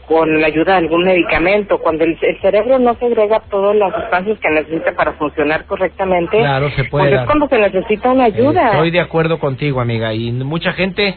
con 0.10 0.42
la 0.42 0.48
ayuda 0.48 0.72
de 0.74 0.80
algún 0.80 1.04
medicamento. 1.04 1.78
Cuando 1.78 2.04
el, 2.04 2.18
cerebro 2.42 2.80
no 2.80 2.96
segrega 2.96 3.42
todas 3.42 3.76
las 3.76 3.94
sustancias 3.94 4.40
que 4.40 4.50
necesita 4.50 4.94
para 4.94 5.14
funcionar 5.14 5.66
correctamente, 5.66 6.40
claro, 6.40 6.72
se 6.72 6.86
puede 6.86 7.10
pues 7.10 7.22
es 7.22 7.26
cuando 7.28 7.48
se 7.48 7.60
necesita 7.60 8.12
una 8.12 8.24
ayuda. 8.24 8.72
estoy 8.72 8.90
de 8.90 9.02
acuerdo 9.02 9.40
contigo, 9.40 9.80
amiga. 9.80 10.12
Y 10.16 10.32
mucha 10.32 10.74
gente 10.74 11.16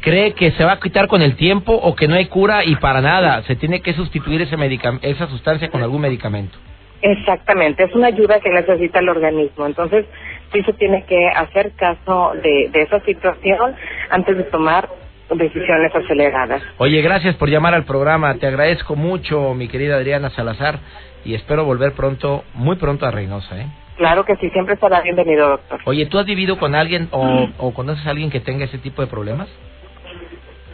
cree 0.00 0.32
que 0.32 0.52
se 0.52 0.64
va 0.64 0.72
a 0.72 0.80
quitar 0.80 1.08
con 1.08 1.22
el 1.22 1.36
tiempo 1.36 1.72
o 1.72 1.94
que 1.94 2.08
no 2.08 2.14
hay 2.14 2.26
cura 2.26 2.64
y 2.64 2.76
para 2.76 3.00
nada. 3.00 3.42
Se 3.42 3.56
tiene 3.56 3.80
que 3.80 3.94
sustituir 3.94 4.42
ese 4.42 4.56
esa 5.02 5.26
sustancia 5.28 5.70
con 5.70 5.82
algún 5.82 6.00
medicamento. 6.00 6.58
Exactamente, 7.00 7.84
es 7.84 7.94
una 7.94 8.08
ayuda 8.08 8.40
que 8.40 8.50
necesita 8.50 8.98
el 8.98 9.08
organismo. 9.08 9.66
Entonces, 9.66 10.04
sí 10.52 10.62
se 10.62 10.72
tiene 10.72 11.04
que 11.04 11.28
hacer 11.28 11.72
caso 11.76 12.32
de, 12.42 12.70
de 12.72 12.82
esa 12.82 13.00
situación 13.00 13.74
antes 14.10 14.36
de 14.36 14.44
tomar 14.44 14.88
decisiones 15.30 15.94
aceleradas. 15.94 16.62
Oye, 16.78 17.00
gracias 17.02 17.36
por 17.36 17.50
llamar 17.50 17.74
al 17.74 17.84
programa. 17.84 18.34
Te 18.34 18.46
agradezco 18.46 18.96
mucho, 18.96 19.54
mi 19.54 19.68
querida 19.68 19.96
Adriana 19.96 20.30
Salazar, 20.30 20.78
y 21.24 21.34
espero 21.34 21.64
volver 21.64 21.92
pronto, 21.92 22.44
muy 22.54 22.76
pronto 22.76 23.06
a 23.06 23.10
Reynosa, 23.10 23.60
¿eh? 23.60 23.66
Claro 23.96 24.24
que 24.24 24.36
sí, 24.36 24.48
siempre 24.50 24.74
estará 24.74 25.00
bienvenido, 25.00 25.48
doctor. 25.48 25.80
Oye, 25.84 26.06
¿tú 26.06 26.18
has 26.18 26.24
vivido 26.24 26.56
con 26.56 26.76
alguien 26.76 27.08
o, 27.10 27.48
o 27.58 27.74
conoces 27.74 28.06
a 28.06 28.10
alguien 28.10 28.30
que 28.30 28.38
tenga 28.38 28.64
ese 28.64 28.78
tipo 28.78 29.02
de 29.02 29.08
problemas? 29.08 29.48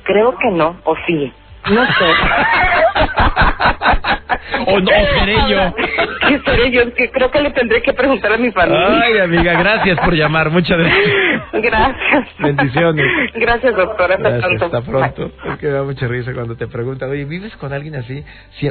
Creo 0.04 0.36
que 0.38 0.50
no, 0.50 0.76
o 0.84 0.96
sí. 1.06 1.32
No 1.70 1.86
sé. 1.86 2.04
o 4.66 4.80
no, 4.80 4.90
seré 4.90 5.36
yo. 5.48 5.74
¿Qué 6.28 6.38
seré 6.44 6.70
yo? 6.70 6.92
Que 6.94 7.10
creo 7.10 7.30
que 7.30 7.40
le 7.40 7.52
tendré 7.52 7.80
que 7.82 7.94
preguntar 7.94 8.32
a 8.32 8.36
mi 8.36 8.50
familia. 8.50 9.00
Ay, 9.02 9.18
amiga, 9.18 9.58
gracias 9.58 9.98
por 10.00 10.14
llamar. 10.14 10.50
Muchas 10.50 10.78
gracias. 10.78 11.10
Gracias. 11.52 12.28
Bendiciones. 12.38 13.06
Gracias, 13.34 13.76
doctora. 13.76 14.16
Hasta 14.16 14.38
pronto. 14.38 14.64
Hasta 14.66 14.82
pronto. 14.82 15.30
Es 15.52 15.58
que 15.58 15.66
me 15.66 15.72
da 15.72 15.82
mucha 15.84 16.06
risa 16.06 16.34
cuando 16.34 16.54
te 16.56 16.66
preguntan, 16.66 17.08
oye, 17.10 17.24
¿vives 17.24 17.56
con 17.56 17.72
alguien 17.72 17.96
así? 17.96 18.22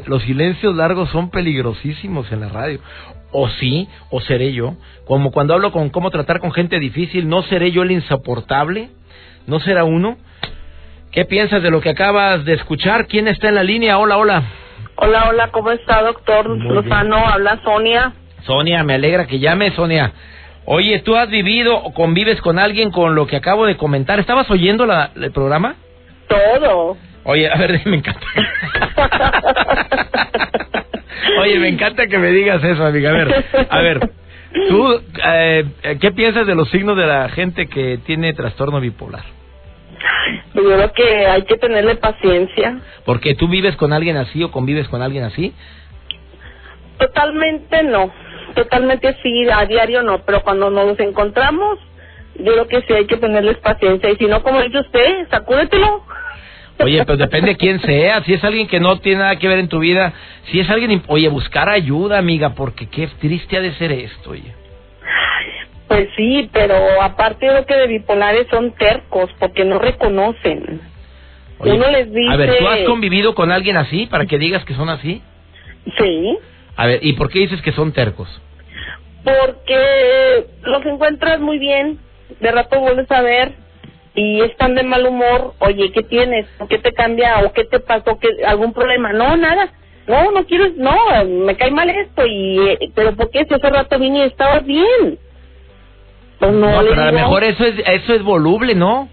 los 0.05 0.21
silencios 0.23 0.75
largos 0.75 1.09
son 1.09 1.31
peligrosísimos 1.31 2.31
en 2.31 2.41
la 2.41 2.49
radio. 2.49 2.79
O 3.31 3.49
sí, 3.49 3.89
o 4.11 4.21
seré 4.21 4.53
yo. 4.53 4.75
Como 5.05 5.31
cuando 5.31 5.55
hablo 5.55 5.71
con 5.71 5.89
cómo 5.89 6.11
tratar 6.11 6.39
con 6.39 6.51
gente 6.51 6.77
difícil, 6.79 7.27
¿no 7.27 7.41
seré 7.43 7.71
yo 7.71 7.81
el 7.81 7.89
insoportable? 7.91 8.89
¿No 9.47 9.59
será 9.59 9.83
uno? 9.83 10.17
¿Qué 11.13 11.25
piensas 11.25 11.61
de 11.61 11.69
lo 11.69 11.79
que 11.79 11.91
acabas 11.91 12.43
de 12.43 12.53
escuchar? 12.53 13.05
¿Quién 13.05 13.27
está 13.27 13.47
en 13.49 13.53
la 13.53 13.63
línea? 13.63 13.99
Hola, 13.99 14.17
hola. 14.17 14.43
Hola, 14.95 15.29
hola, 15.29 15.49
¿cómo 15.51 15.69
está, 15.69 16.01
doctor 16.01 16.49
Lozano? 16.49 17.17
Habla 17.17 17.59
Sonia. 17.63 18.13
Sonia, 18.41 18.83
me 18.83 18.95
alegra 18.95 19.27
que 19.27 19.37
llame, 19.37 19.69
Sonia. 19.75 20.11
Oye, 20.65 21.03
¿tú 21.05 21.15
has 21.15 21.29
vivido 21.29 21.77
o 21.77 21.93
convives 21.93 22.41
con 22.41 22.57
alguien 22.57 22.89
con 22.89 23.13
lo 23.13 23.27
que 23.27 23.35
acabo 23.35 23.67
de 23.67 23.77
comentar? 23.77 24.19
¿Estabas 24.19 24.49
oyendo 24.49 24.87
la, 24.87 25.11
el 25.15 25.31
programa? 25.31 25.75
Todo. 26.27 26.97
Oye, 27.25 27.47
a 27.47 27.57
ver, 27.57 27.79
me 27.85 27.97
encanta. 27.97 28.25
Oye, 31.41 31.59
me 31.59 31.67
encanta 31.67 32.07
que 32.07 32.17
me 32.17 32.31
digas 32.31 32.63
eso, 32.63 32.83
amiga. 32.83 33.11
A 33.11 33.13
ver, 33.13 33.45
a 33.69 33.81
ver, 33.81 34.09
¿tú 34.67 34.99
eh, 35.27 35.65
qué 36.01 36.11
piensas 36.11 36.47
de 36.47 36.55
los 36.55 36.71
signos 36.71 36.97
de 36.97 37.05
la 37.05 37.29
gente 37.29 37.67
que 37.67 37.99
tiene 38.03 38.33
trastorno 38.33 38.79
bipolar? 38.79 39.42
Yo 40.53 40.63
creo 40.63 40.93
que 40.93 41.25
hay 41.25 41.43
que 41.43 41.57
tenerle 41.57 41.95
paciencia. 41.95 42.79
¿Porque 43.05 43.35
tú 43.35 43.47
vives 43.47 43.75
con 43.75 43.91
alguien 43.91 44.17
así 44.17 44.43
o 44.43 44.51
convives 44.51 44.87
con 44.87 45.01
alguien 45.01 45.23
así? 45.23 45.53
Totalmente 46.99 47.83
no. 47.83 48.11
Totalmente 48.53 49.17
sí, 49.23 49.49
a 49.49 49.65
diario 49.65 50.03
no. 50.03 50.19
Pero 50.19 50.43
cuando 50.43 50.69
nos 50.69 50.99
encontramos, 50.99 51.79
yo 52.35 52.53
creo 52.53 52.67
que 52.67 52.81
sí 52.81 52.93
hay 52.93 53.05
que 53.05 53.17
tenerles 53.17 53.57
paciencia. 53.57 54.11
Y 54.11 54.15
si 54.17 54.25
no, 54.25 54.43
como 54.43 54.61
dice 54.61 54.79
usted, 54.79 55.27
sacúdetelo. 55.29 56.03
Oye, 56.79 57.03
pues 57.05 57.17
depende 57.17 57.55
quién 57.55 57.79
sea. 57.81 58.23
Si 58.23 58.33
es 58.33 58.43
alguien 58.43 58.67
que 58.67 58.79
no 58.79 58.99
tiene 58.99 59.19
nada 59.19 59.37
que 59.37 59.47
ver 59.47 59.59
en 59.59 59.69
tu 59.69 59.79
vida, 59.79 60.13
si 60.51 60.59
es 60.59 60.69
alguien, 60.69 61.03
oye, 61.07 61.27
buscar 61.29 61.69
ayuda, 61.69 62.17
amiga, 62.17 62.49
porque 62.55 62.87
qué 62.89 63.07
triste 63.19 63.57
ha 63.57 63.61
de 63.61 63.73
ser 63.73 63.91
esto, 63.91 64.31
oye. 64.31 64.62
Pues 65.93 66.09
sí, 66.15 66.49
pero 66.51 66.75
aparte 67.03 67.45
de 67.45 67.65
que 67.65 67.75
de 67.75 67.85
bipolares 67.85 68.47
son 68.49 68.71
tercos 68.71 69.29
porque 69.37 69.63
no 69.63 69.77
reconocen. 69.77 70.81
Uno 71.59 71.91
les 71.91 72.11
dice... 72.11 72.33
A 72.33 72.35
ver, 72.35 72.57
¿tú 72.57 72.67
has 72.67 72.79
convivido 72.79 73.35
con 73.35 73.51
alguien 73.51 73.77
así 73.77 74.07
para 74.07 74.25
que 74.25 74.39
digas 74.39 74.65
que 74.65 74.73
son 74.73 74.89
así? 74.89 75.21
Sí. 75.99 76.39
A 76.77 76.87
ver, 76.87 76.99
¿y 77.03 77.13
por 77.13 77.29
qué 77.29 77.41
dices 77.41 77.61
que 77.61 77.73
son 77.73 77.93
tercos? 77.93 78.27
Porque 79.23 80.47
los 80.63 80.83
encuentras 80.83 81.39
muy 81.39 81.59
bien, 81.59 81.99
de 82.39 82.51
rato 82.51 82.79
vuelves 82.79 83.11
a 83.11 83.21
ver 83.21 83.51
y 84.15 84.41
están 84.41 84.73
de 84.73 84.81
mal 84.81 85.05
humor, 85.05 85.53
oye, 85.59 85.91
¿qué 85.91 86.01
tienes? 86.01 86.47
¿O 86.57 86.67
qué 86.67 86.79
te 86.79 86.91
cambia? 86.91 87.39
¿O 87.45 87.53
qué 87.53 87.65
te 87.65 87.79
pasó? 87.79 88.17
¿Qué, 88.17 88.29
¿Algún 88.47 88.73
problema? 88.73 89.13
No, 89.13 89.37
nada. 89.37 89.71
No, 90.07 90.31
no 90.31 90.43
quiero, 90.47 90.69
no, 90.75 91.23
me 91.45 91.55
cae 91.55 91.69
mal 91.69 91.87
esto, 91.87 92.25
y 92.25 92.91
pero 92.95 93.15
¿por 93.15 93.29
qué 93.29 93.45
si 93.45 93.53
hace 93.53 93.69
rato 93.69 93.99
vine 93.99 94.25
y 94.25 94.27
estabas 94.27 94.65
bien? 94.65 95.19
Pues 96.43 96.55
no, 96.55 96.81
pero 96.89 97.01
a 97.01 97.05
lo 97.07 97.13
mejor 97.13 97.43
eso 97.43 97.63
es, 97.65 97.75
eso 97.85 98.13
es 98.13 98.23
voluble, 98.23 98.75
¿no? 98.75 99.09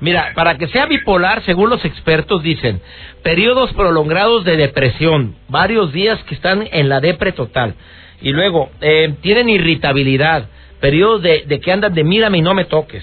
Mira, 0.00 0.32
para 0.34 0.58
que 0.58 0.68
sea 0.68 0.86
bipolar, 0.86 1.42
según 1.44 1.70
los 1.70 1.84
expertos 1.84 2.42
dicen, 2.42 2.80
periodos 3.22 3.72
prolongados 3.72 4.44
de 4.44 4.56
depresión, 4.56 5.36
varios 5.48 5.92
días 5.92 6.22
que 6.24 6.34
están 6.34 6.68
en 6.70 6.88
la 6.88 7.00
depre 7.00 7.32
total. 7.32 7.74
Y 8.20 8.32
luego, 8.32 8.70
eh, 8.80 9.14
tienen 9.22 9.48
irritabilidad, 9.48 10.48
periodos 10.80 11.22
de, 11.22 11.44
de, 11.46 11.60
que 11.60 11.72
andan 11.72 11.94
de 11.94 12.04
mírame 12.04 12.38
y 12.38 12.42
no 12.42 12.52
me 12.54 12.64
toques, 12.64 13.02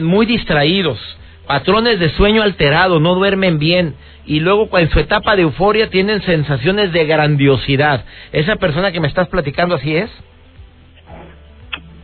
muy 0.00 0.26
distraídos, 0.26 0.98
patrones 1.46 1.98
de 1.98 2.10
sueño 2.10 2.42
alterado, 2.42 3.00
no 3.00 3.14
duermen 3.14 3.58
bien. 3.58 3.96
Y 4.24 4.38
luego, 4.38 4.78
en 4.78 4.90
su 4.90 5.00
etapa 5.00 5.34
de 5.34 5.42
euforia, 5.42 5.90
tienen 5.90 6.22
sensaciones 6.22 6.92
de 6.92 7.04
grandiosidad. 7.06 8.04
¿Esa 8.30 8.56
persona 8.56 8.92
que 8.92 9.00
me 9.00 9.08
estás 9.08 9.26
platicando 9.28 9.74
así 9.74 9.96
es? 9.96 10.10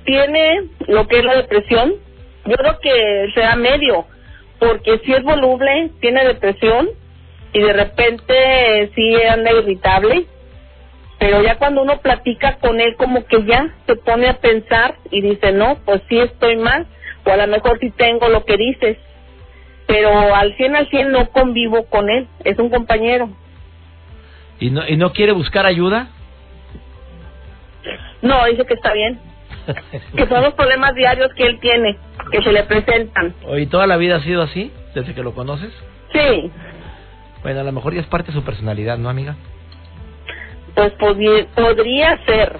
Tiene 0.08 0.62
lo 0.86 1.06
que 1.06 1.18
es 1.18 1.24
la 1.24 1.36
depresión, 1.36 1.92
yo 2.46 2.56
creo 2.56 2.78
que 2.80 3.30
sea 3.34 3.56
medio, 3.56 4.06
porque 4.58 5.00
si 5.04 5.12
es 5.12 5.22
voluble, 5.22 5.90
tiene 6.00 6.24
depresión 6.24 6.88
y 7.52 7.60
de 7.60 7.74
repente 7.74 8.90
sí 8.94 9.22
anda 9.22 9.52
irritable, 9.52 10.24
pero 11.18 11.42
ya 11.42 11.58
cuando 11.58 11.82
uno 11.82 12.00
platica 12.00 12.56
con 12.56 12.80
él 12.80 12.96
como 12.96 13.26
que 13.26 13.44
ya 13.44 13.68
se 13.86 13.96
pone 13.96 14.28
a 14.28 14.38
pensar 14.38 14.94
y 15.10 15.20
dice, 15.20 15.52
no, 15.52 15.76
pues 15.84 16.00
sí 16.08 16.18
estoy 16.18 16.56
mal, 16.56 16.86
o 17.26 17.30
a 17.30 17.36
lo 17.36 17.46
mejor 17.46 17.78
sí 17.78 17.90
tengo 17.90 18.30
lo 18.30 18.46
que 18.46 18.56
dices, 18.56 18.96
pero 19.86 20.34
al 20.34 20.56
100 20.56 20.74
al 20.74 20.88
100 20.88 21.12
no 21.12 21.28
convivo 21.32 21.84
con 21.84 22.08
él, 22.08 22.28
es 22.44 22.58
un 22.58 22.70
compañero. 22.70 23.28
¿Y 24.58 24.70
no, 24.70 24.88
¿Y 24.88 24.96
no 24.96 25.12
quiere 25.12 25.32
buscar 25.32 25.66
ayuda? 25.66 26.08
No, 28.22 28.46
dice 28.46 28.64
que 28.64 28.72
está 28.72 28.94
bien 28.94 29.27
que 30.16 30.26
son 30.26 30.42
los 30.42 30.54
problemas 30.54 30.94
diarios 30.94 31.32
que 31.34 31.44
él 31.44 31.58
tiene, 31.60 31.96
que 32.30 32.42
se 32.42 32.52
le 32.52 32.64
presentan. 32.64 33.34
¿Y 33.56 33.66
toda 33.66 33.86
la 33.86 33.96
vida 33.96 34.16
ha 34.16 34.20
sido 34.20 34.42
así, 34.42 34.72
desde 34.94 35.14
que 35.14 35.22
lo 35.22 35.34
conoces? 35.34 35.72
Sí. 36.12 36.50
Bueno, 37.42 37.60
a 37.60 37.64
lo 37.64 37.72
mejor 37.72 37.94
ya 37.94 38.00
es 38.00 38.06
parte 38.06 38.28
de 38.28 38.38
su 38.38 38.44
personalidad, 38.44 38.98
¿no, 38.98 39.08
amiga? 39.08 39.36
Pues 40.74 40.92
podría 40.92 42.24
ser, 42.24 42.56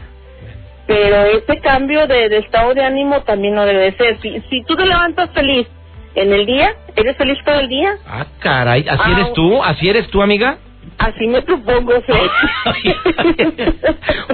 pero 0.87 1.25
ese 1.25 1.61
cambio 1.61 2.07
de, 2.07 2.27
estado 2.39 2.75
de 2.75 2.83
ánimo 2.83 3.23
también 3.23 3.55
no 3.55 3.65
debe 3.65 3.93
ser. 3.97 4.21
Si, 4.21 4.41
si 4.49 4.63
tú 4.65 4.77
te 4.77 4.87
levantas 4.87 5.31
feliz 5.31 5.69
en 6.15 6.33
el 6.33 6.47
día, 6.47 6.75
¿eres 6.97 7.17
feliz 7.17 7.39
todo 7.45 7.61
el 7.61 7.69
día? 7.69 7.97
Ah, 8.07 8.27
caray, 8.41 8.87
¿así 8.89 9.13
eres 9.13 9.27
ah, 9.29 9.33
tú? 9.35 9.63
¿Así 9.63 9.89
eres 9.89 10.09
tú, 10.09 10.23
amiga? 10.23 10.59
Así 10.99 11.27
me 11.29 11.41
propongo 11.43 11.93
ser. 12.07 12.17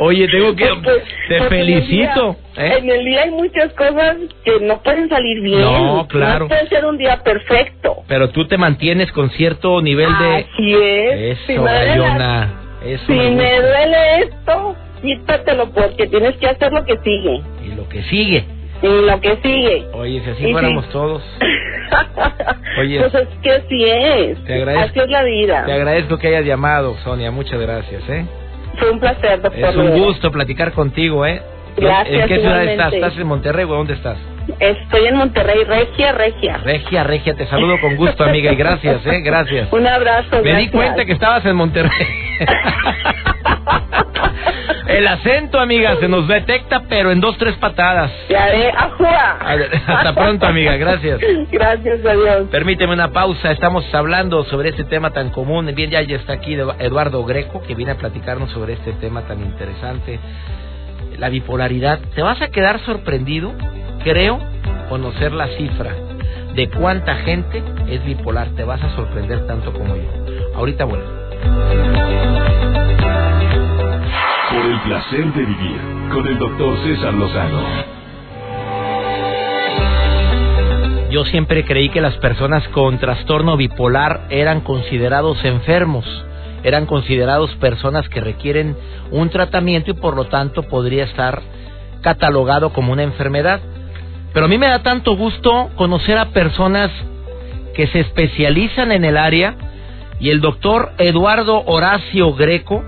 Oye, 0.01 0.27
tengo 0.29 0.55
que... 0.57 0.67
Porque- 0.67 1.03
te 1.29 1.39
porque 1.39 1.61
en 1.61 1.69
el 1.69 1.83
felicito. 1.83 2.37
día- 2.57 2.67
¿eh? 2.67 2.79
En 2.79 2.91
el 2.91 3.05
día 3.05 3.23
hay 3.23 3.31
muchas 3.31 3.73
cosas 3.75 4.17
que 4.45 4.61
no 4.61 4.83
pueden 4.83 5.09
salir 5.09 5.41
bien. 5.41 5.61
No, 5.61 6.07
claro. 6.09 6.45
No 6.45 6.49
puede 6.49 6.69
ser 6.69 6.85
un 6.87 6.99
día 6.99 7.23
perfecto. 7.23 7.97
Pero 8.09 8.31
tú 8.31 8.47
te 8.47 8.57
mantienes 8.57 9.13
con 9.13 9.31
cierto 9.31 9.81
nivel 9.83 10.11
de... 10.19 10.35
Así 10.37 10.75
es. 10.75 11.39
Si 11.47 11.53
Eso, 11.53 11.63
me 11.63 11.71
duele 11.71 11.87
la- 11.87 11.95
Gayona. 12.09 12.61
Eso 12.85 13.07
Si 13.07 13.13
me 13.13 13.31
me 13.31 13.57
duele 13.61 14.19
esto, 14.21 14.77
quítatelo 15.03 15.71
porque 15.71 16.07
tienes 16.07 16.37
que 16.37 16.47
hacer 16.49 16.73
lo 16.73 16.85
que 16.85 16.97
sigue. 17.05 17.41
Y 17.65 17.75
lo 17.75 17.89
que 17.89 18.03
sigue. 18.05 18.45
Y 18.83 19.07
lo 19.07 19.21
que 19.21 19.37
sigue. 19.43 19.87
Oye, 19.93 20.21
si 20.25 20.31
así 20.31 20.49
Y 20.49 20.53
fuéramos 20.53 20.85
sí. 20.87 20.91
todos. 20.93 21.23
Oye. 22.79 23.01
Pues 23.01 23.15
es 23.15 23.29
que 23.43 23.53
así 23.53 23.85
es. 23.85 24.45
Te 24.45 24.55
agradezco. 24.55 24.91
Así 24.91 25.01
es 25.01 25.11
la 25.11 25.23
vida. 25.23 25.65
Te 25.65 25.73
agradezco 25.73 26.19
que 26.19 26.29
hayas 26.29 26.45
llamado, 26.45 26.97
Sonia. 27.05 27.31
Muchas 27.31 27.61
gracias, 27.61 28.03
¿eh? 28.09 28.27
Fue 28.79 28.91
un 28.91 29.01
placer, 29.01 29.41
doctor. 29.41 29.71
Es 29.71 29.77
un 29.77 29.99
gusto 29.99 30.31
platicar 30.31 30.73
contigo, 30.73 31.25
¿eh? 31.25 31.41
Gracias, 31.77 32.23
¿En 32.23 32.29
qué 32.29 32.41
ciudad 32.41 32.65
estás? 32.65 32.93
¿Estás 32.93 33.19
en 33.19 33.27
Monterrey 33.27 33.65
o 33.65 33.69
dónde 33.69 33.95
estás? 33.95 34.19
Estoy 34.61 35.07
en 35.07 35.17
Monterrey, 35.17 35.65
Regia, 35.65 36.13
Regia. 36.13 36.59
Regia, 36.59 37.03
Regia, 37.03 37.35
te 37.35 37.47
saludo 37.47 37.81
con 37.81 37.97
gusto, 37.97 38.25
amiga, 38.25 38.53
y 38.53 38.57
gracias, 38.57 39.05
¿eh? 39.07 39.21
Gracias. 39.21 39.69
Un 39.73 39.87
abrazo. 39.87 40.43
Me 40.43 40.57
di 40.57 40.69
cuenta 40.69 41.05
que 41.05 41.13
estabas 41.13 41.45
en 41.47 41.57
Monterrey. 41.57 41.91
El 44.87 45.07
acento, 45.09 45.59
amiga, 45.59 45.97
se 45.99 46.09
nos 46.09 46.29
detecta, 46.29 46.83
pero 46.89 47.11
en 47.11 47.21
dos, 47.21 47.37
tres 47.39 47.57
patadas. 47.57 48.13
Ya 48.29 48.45
haré, 48.45 48.71
ajua. 48.71 49.39
Hasta 49.87 50.15
pronto, 50.15 50.47
amiga, 50.47 50.77
gracias. 50.77 51.21
Gracias, 51.51 52.05
adiós. 52.05 52.49
Permíteme 52.51 52.93
una 52.93 53.11
pausa, 53.11 53.51
estamos 53.51 53.85
hablando 53.95 54.45
sobre 54.45 54.69
este 54.71 54.85
tema 54.85 55.11
tan 55.11 55.31
común. 55.31 55.73
Bien, 55.75 55.91
ya, 55.91 56.03
ya 56.03 56.17
está 56.17 56.35
aquí 56.35 56.55
Eduardo 56.55 57.25
Greco, 57.25 57.63
que 57.63 57.75
viene 57.75 57.93
a 57.93 57.97
platicarnos 57.97 58.51
sobre 58.51 58.75
este 58.75 58.93
tema 58.93 59.23
tan 59.23 59.41
interesante, 59.41 60.21
la 61.19 61.29
bipolaridad. 61.29 61.99
Te 62.15 62.23
vas 62.23 62.41
a 62.43 62.49
quedar 62.49 62.79
sorprendido, 62.81 63.53
creo, 64.05 64.39
conocer 64.89 65.33
la 65.33 65.49
cifra 65.49 65.93
de 66.55 66.69
cuánta 66.69 67.17
gente 67.17 67.63
es 67.89 68.05
bipolar. 68.05 68.49
Te 68.51 68.65
vas 68.65 68.83
a 68.83 68.91
sorprender 68.95 69.47
tanto 69.47 69.73
como 69.73 69.97
yo. 69.97 70.11
Ahorita 70.55 70.85
vuelvo. 70.85 71.25
Por 74.55 74.67
el 74.67 74.81
placer 74.83 75.33
de 75.33 75.45
vivir 75.45 75.81
con 76.13 76.29
el 76.29 76.39
doctor 76.39 76.79
César 76.85 77.13
Lozano. 77.13 77.61
Yo 81.11 81.25
siempre 81.25 81.65
creí 81.65 81.89
que 81.89 82.01
las 82.01 82.15
personas 82.19 82.67
con 82.69 82.99
trastorno 82.99 83.57
bipolar 83.57 84.29
eran 84.31 84.61
considerados 84.61 85.45
enfermos, 85.45 86.05
eran 86.63 86.87
considerados 86.87 87.53
personas 87.57 88.09
que 88.09 88.21
requieren 88.21 88.77
un 89.11 89.29
tratamiento 89.29 89.91
y 89.91 89.95
por 89.95 90.15
lo 90.15 90.27
tanto 90.27 90.63
podría 90.63 91.03
estar 91.03 91.43
catalogado 92.01 92.73
como 92.73 92.93
una 92.93 93.03
enfermedad. 93.03 93.61
Pero 94.33 94.47
a 94.47 94.49
mí 94.49 94.57
me 94.57 94.69
da 94.69 94.85
tanto 94.85 95.17
gusto 95.17 95.71
conocer 95.75 96.17
a 96.17 96.27
personas 96.27 96.93
que 97.75 97.89
se 97.89 97.99
especializan 97.99 98.93
en 98.93 99.05
el 99.05 99.17
área 99.17 99.57
y 100.21 100.31
el 100.31 100.41
doctor 100.41 100.93
Eduardo 100.99 101.65
Horacio 101.67 102.35
Greco 102.35 102.85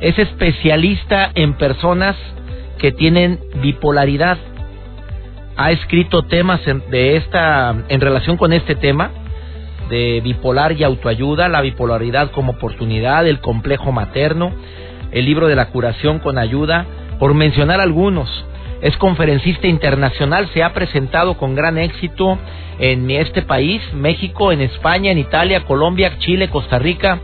es 0.00 0.18
especialista 0.18 1.30
en 1.34 1.54
personas 1.54 2.16
que 2.78 2.92
tienen 2.92 3.40
bipolaridad 3.62 4.38
ha 5.56 5.70
escrito 5.70 6.22
temas 6.22 6.66
en, 6.66 6.82
de 6.90 7.16
esta 7.16 7.74
en 7.88 8.00
relación 8.00 8.36
con 8.36 8.52
este 8.52 8.74
tema 8.74 9.10
de 9.88 10.20
bipolar 10.20 10.72
y 10.72 10.84
autoayuda, 10.84 11.48
la 11.48 11.60
bipolaridad 11.60 12.30
como 12.32 12.52
oportunidad, 12.52 13.26
el 13.26 13.40
complejo 13.40 13.92
materno, 13.92 14.52
el 15.12 15.24
libro 15.24 15.46
de 15.46 15.54
la 15.54 15.68
curación 15.68 16.18
con 16.18 16.38
ayuda, 16.38 16.86
por 17.18 17.34
mencionar 17.34 17.80
algunos. 17.80 18.28
Es 18.82 18.96
conferencista 18.98 19.68
internacional, 19.68 20.48
se 20.52 20.62
ha 20.62 20.74
presentado 20.74 21.38
con 21.38 21.54
gran 21.54 21.78
éxito 21.78 22.38
en 22.78 23.10
este 23.10 23.42
país, 23.42 23.80
México, 23.94 24.52
en 24.52 24.60
España, 24.60 25.12
en 25.12 25.18
Italia, 25.18 25.64
Colombia, 25.64 26.18
Chile, 26.18 26.48
Costa 26.48 26.78
Rica. 26.78 27.20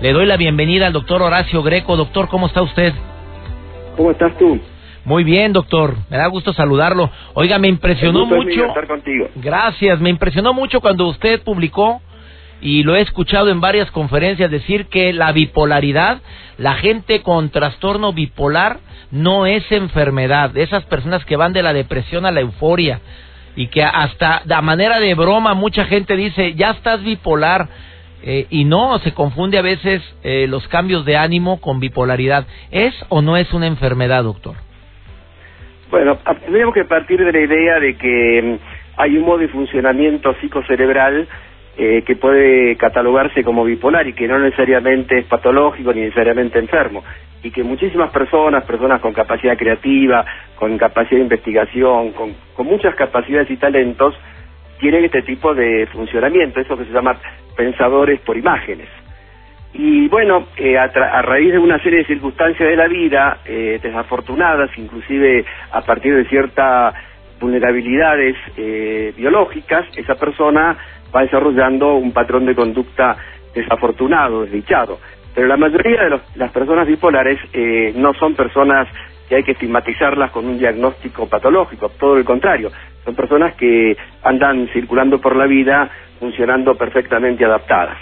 Le 0.00 0.12
doy 0.12 0.26
la 0.26 0.36
bienvenida 0.36 0.86
al 0.86 0.92
doctor 0.92 1.22
Horacio 1.22 1.62
Greco. 1.62 1.96
Doctor, 1.96 2.28
¿cómo 2.28 2.46
está 2.46 2.62
usted? 2.62 2.92
¿Cómo 3.96 4.10
estás 4.10 4.36
tú? 4.38 4.60
Muy 5.04 5.22
bien, 5.22 5.52
doctor. 5.52 5.96
Me 6.10 6.16
da 6.16 6.26
gusto 6.26 6.52
saludarlo. 6.52 7.10
Oiga, 7.34 7.58
me 7.58 7.68
impresionó 7.68 8.26
mucho. 8.26 8.66
estar 8.66 8.86
contigo. 8.86 9.28
Gracias, 9.36 10.00
me 10.00 10.10
impresionó 10.10 10.52
mucho 10.52 10.80
cuando 10.80 11.06
usted 11.06 11.42
publicó 11.42 12.00
y 12.60 12.82
lo 12.82 12.96
he 12.96 13.02
escuchado 13.02 13.50
en 13.50 13.60
varias 13.60 13.90
conferencias 13.90 14.50
decir 14.50 14.86
que 14.86 15.12
la 15.12 15.32
bipolaridad, 15.32 16.18
la 16.58 16.74
gente 16.74 17.22
con 17.22 17.50
trastorno 17.50 18.12
bipolar 18.12 18.78
no 19.10 19.46
es 19.46 19.70
enfermedad. 19.70 20.56
Esas 20.56 20.84
personas 20.84 21.24
que 21.24 21.36
van 21.36 21.52
de 21.52 21.62
la 21.62 21.72
depresión 21.72 22.26
a 22.26 22.30
la 22.30 22.40
euforia 22.40 23.00
y 23.56 23.68
que 23.68 23.84
hasta 23.84 24.42
de 24.44 24.60
manera 24.60 24.98
de 24.98 25.14
broma 25.14 25.54
mucha 25.54 25.84
gente 25.84 26.16
dice, 26.16 26.54
ya 26.54 26.70
estás 26.70 27.02
bipolar. 27.04 27.68
Eh, 28.26 28.46
y 28.48 28.64
no, 28.64 28.98
se 29.00 29.12
confunde 29.12 29.58
a 29.58 29.62
veces 29.62 30.02
eh, 30.22 30.46
los 30.48 30.66
cambios 30.68 31.04
de 31.04 31.18
ánimo 31.18 31.60
con 31.60 31.78
bipolaridad. 31.78 32.46
¿Es 32.70 32.94
o 33.10 33.20
no 33.20 33.36
es 33.36 33.52
una 33.52 33.66
enfermedad, 33.66 34.24
doctor? 34.24 34.54
Bueno, 35.90 36.16
tendríamos 36.40 36.74
que 36.74 36.86
partir 36.86 37.22
de 37.22 37.30
la 37.30 37.38
idea 37.38 37.78
de 37.78 37.96
que 37.98 38.42
mm, 38.42 39.00
hay 39.00 39.18
un 39.18 39.26
modo 39.26 39.38
de 39.38 39.48
funcionamiento 39.48 40.34
psicocerebral 40.40 41.28
eh, 41.76 42.02
que 42.06 42.16
puede 42.16 42.76
catalogarse 42.76 43.44
como 43.44 43.62
bipolar 43.62 44.06
y 44.08 44.14
que 44.14 44.26
no 44.26 44.38
necesariamente 44.38 45.18
es 45.18 45.26
patológico 45.26 45.92
ni 45.92 46.00
necesariamente 46.00 46.58
enfermo. 46.58 47.04
Y 47.42 47.50
que 47.50 47.62
muchísimas 47.62 48.10
personas, 48.10 48.64
personas 48.64 49.02
con 49.02 49.12
capacidad 49.12 49.58
creativa, 49.58 50.24
con 50.54 50.78
capacidad 50.78 51.18
de 51.18 51.24
investigación, 51.24 52.12
con, 52.12 52.32
con 52.56 52.64
muchas 52.64 52.94
capacidades 52.94 53.50
y 53.50 53.58
talentos, 53.58 54.14
tienen 54.78 55.04
este 55.04 55.22
tipo 55.22 55.54
de 55.54 55.86
funcionamiento, 55.92 56.60
eso 56.60 56.76
que 56.76 56.84
se 56.84 56.92
llama 56.92 57.16
pensadores 57.56 58.20
por 58.20 58.36
imágenes. 58.36 58.88
Y 59.72 60.06
bueno, 60.08 60.46
eh, 60.56 60.78
a, 60.78 60.84
a 60.84 61.22
raíz 61.22 61.52
de 61.52 61.58
una 61.58 61.78
serie 61.82 62.00
de 62.00 62.04
circunstancias 62.06 62.68
de 62.68 62.76
la 62.76 62.86
vida, 62.86 63.38
eh, 63.44 63.80
desafortunadas, 63.82 64.70
inclusive 64.78 65.44
a 65.72 65.80
partir 65.80 66.14
de 66.14 66.24
ciertas 66.26 66.94
vulnerabilidades 67.40 68.36
eh, 68.56 69.12
biológicas, 69.16 69.84
esa 69.96 70.14
persona 70.14 70.76
va 71.14 71.22
desarrollando 71.22 71.94
un 71.94 72.12
patrón 72.12 72.46
de 72.46 72.54
conducta 72.54 73.16
desafortunado, 73.54 74.42
desdichado. 74.42 74.98
Pero 75.34 75.48
la 75.48 75.56
mayoría 75.56 76.04
de 76.04 76.10
los- 76.10 76.36
las 76.36 76.52
personas 76.52 76.86
bipolares 76.86 77.38
eh, 77.52 77.92
no 77.96 78.14
son 78.14 78.34
personas 78.34 78.86
que 79.28 79.36
hay 79.36 79.42
que 79.42 79.52
estigmatizarlas 79.52 80.30
con 80.30 80.46
un 80.46 80.58
diagnóstico 80.58 81.28
patológico, 81.28 81.90
todo 81.98 82.16
el 82.16 82.24
contrario, 82.24 82.70
son 83.04 83.14
personas 83.14 83.54
que 83.54 83.96
andan 84.22 84.68
circulando 84.72 85.20
por 85.20 85.36
la 85.36 85.46
vida 85.46 85.90
funcionando 86.18 86.74
perfectamente 86.76 87.44
adaptadas. 87.44 87.98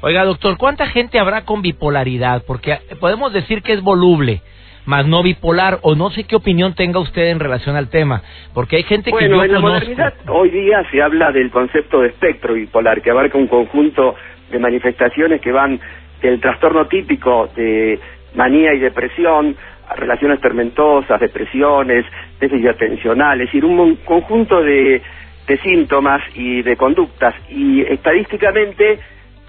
Oiga, 0.00 0.24
doctor, 0.24 0.56
¿cuánta 0.56 0.86
gente 0.86 1.18
habrá 1.18 1.44
con 1.44 1.60
bipolaridad? 1.60 2.42
Porque 2.46 2.78
podemos 3.00 3.32
decir 3.32 3.62
que 3.62 3.74
es 3.74 3.82
voluble, 3.82 4.40
más 4.86 5.06
no 5.06 5.22
bipolar, 5.22 5.78
o 5.82 5.94
no 5.94 6.10
sé 6.10 6.24
qué 6.24 6.36
opinión 6.36 6.74
tenga 6.74 6.98
usted 7.00 7.28
en 7.28 7.38
relación 7.38 7.76
al 7.76 7.90
tema, 7.90 8.22
porque 8.54 8.76
hay 8.76 8.82
gente 8.84 9.10
que 9.10 9.16
Bueno, 9.28 9.36
yo 9.36 9.44
en 9.44 9.52
la 9.52 9.60
conozco. 9.60 9.68
modernidad 9.68 10.14
hoy 10.28 10.50
día 10.50 10.82
se 10.90 11.02
habla 11.02 11.30
del 11.32 11.50
concepto 11.50 12.00
de 12.00 12.08
espectro 12.08 12.54
bipolar, 12.54 13.02
que 13.02 13.10
abarca 13.10 13.36
un 13.36 13.46
conjunto 13.46 14.14
de 14.50 14.58
manifestaciones 14.58 15.40
que 15.40 15.52
van 15.52 15.78
del 16.22 16.40
trastorno 16.40 16.86
típico 16.86 17.50
de 17.54 18.00
manía 18.34 18.72
y 18.74 18.78
depresión, 18.78 19.54
relaciones 19.96 20.40
tormentosas, 20.40 21.20
depresiones, 21.20 22.04
déficit 22.38 22.68
atencional, 22.68 23.40
es 23.40 23.48
decir, 23.48 23.64
un 23.64 23.96
conjunto 23.96 24.62
de, 24.62 25.02
de 25.46 25.58
síntomas 25.58 26.22
y 26.34 26.62
de 26.62 26.76
conductas. 26.76 27.34
Y 27.48 27.82
estadísticamente 27.82 28.98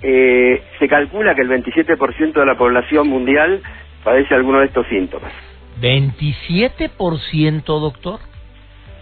eh, 0.01 0.63
se 0.79 0.87
calcula 0.87 1.35
que 1.35 1.41
el 1.41 1.49
27% 1.49 2.33
de 2.33 2.45
la 2.45 2.57
población 2.57 3.07
mundial 3.07 3.61
padece 4.03 4.33
alguno 4.33 4.59
de 4.59 4.65
estos 4.65 4.87
síntomas. 4.87 5.31
27%, 5.79 7.63
doctor. 7.63 8.19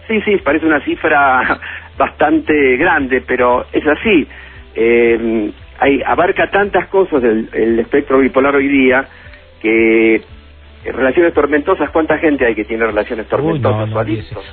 Sí, 0.08 0.20
sí, 0.22 0.36
parece 0.38 0.66
una 0.66 0.84
cifra 0.84 1.58
bastante 1.96 2.76
grande, 2.76 3.22
pero 3.26 3.66
es 3.72 3.86
así. 3.86 4.26
Eh, 4.74 5.50
hay, 5.78 6.02
abarca 6.04 6.50
tantas 6.50 6.88
cosas 6.88 7.22
del 7.22 7.48
el 7.52 7.78
espectro 7.78 8.18
bipolar 8.18 8.54
hoy 8.54 8.68
día 8.68 9.06
que 9.62 10.22
relaciones 10.84 11.34
tormentosas, 11.34 11.90
¿cuánta 11.90 12.18
gente 12.18 12.46
hay 12.46 12.54
que 12.54 12.64
tiene 12.64 12.86
relaciones 12.86 13.26
tormentosas? 13.28 13.90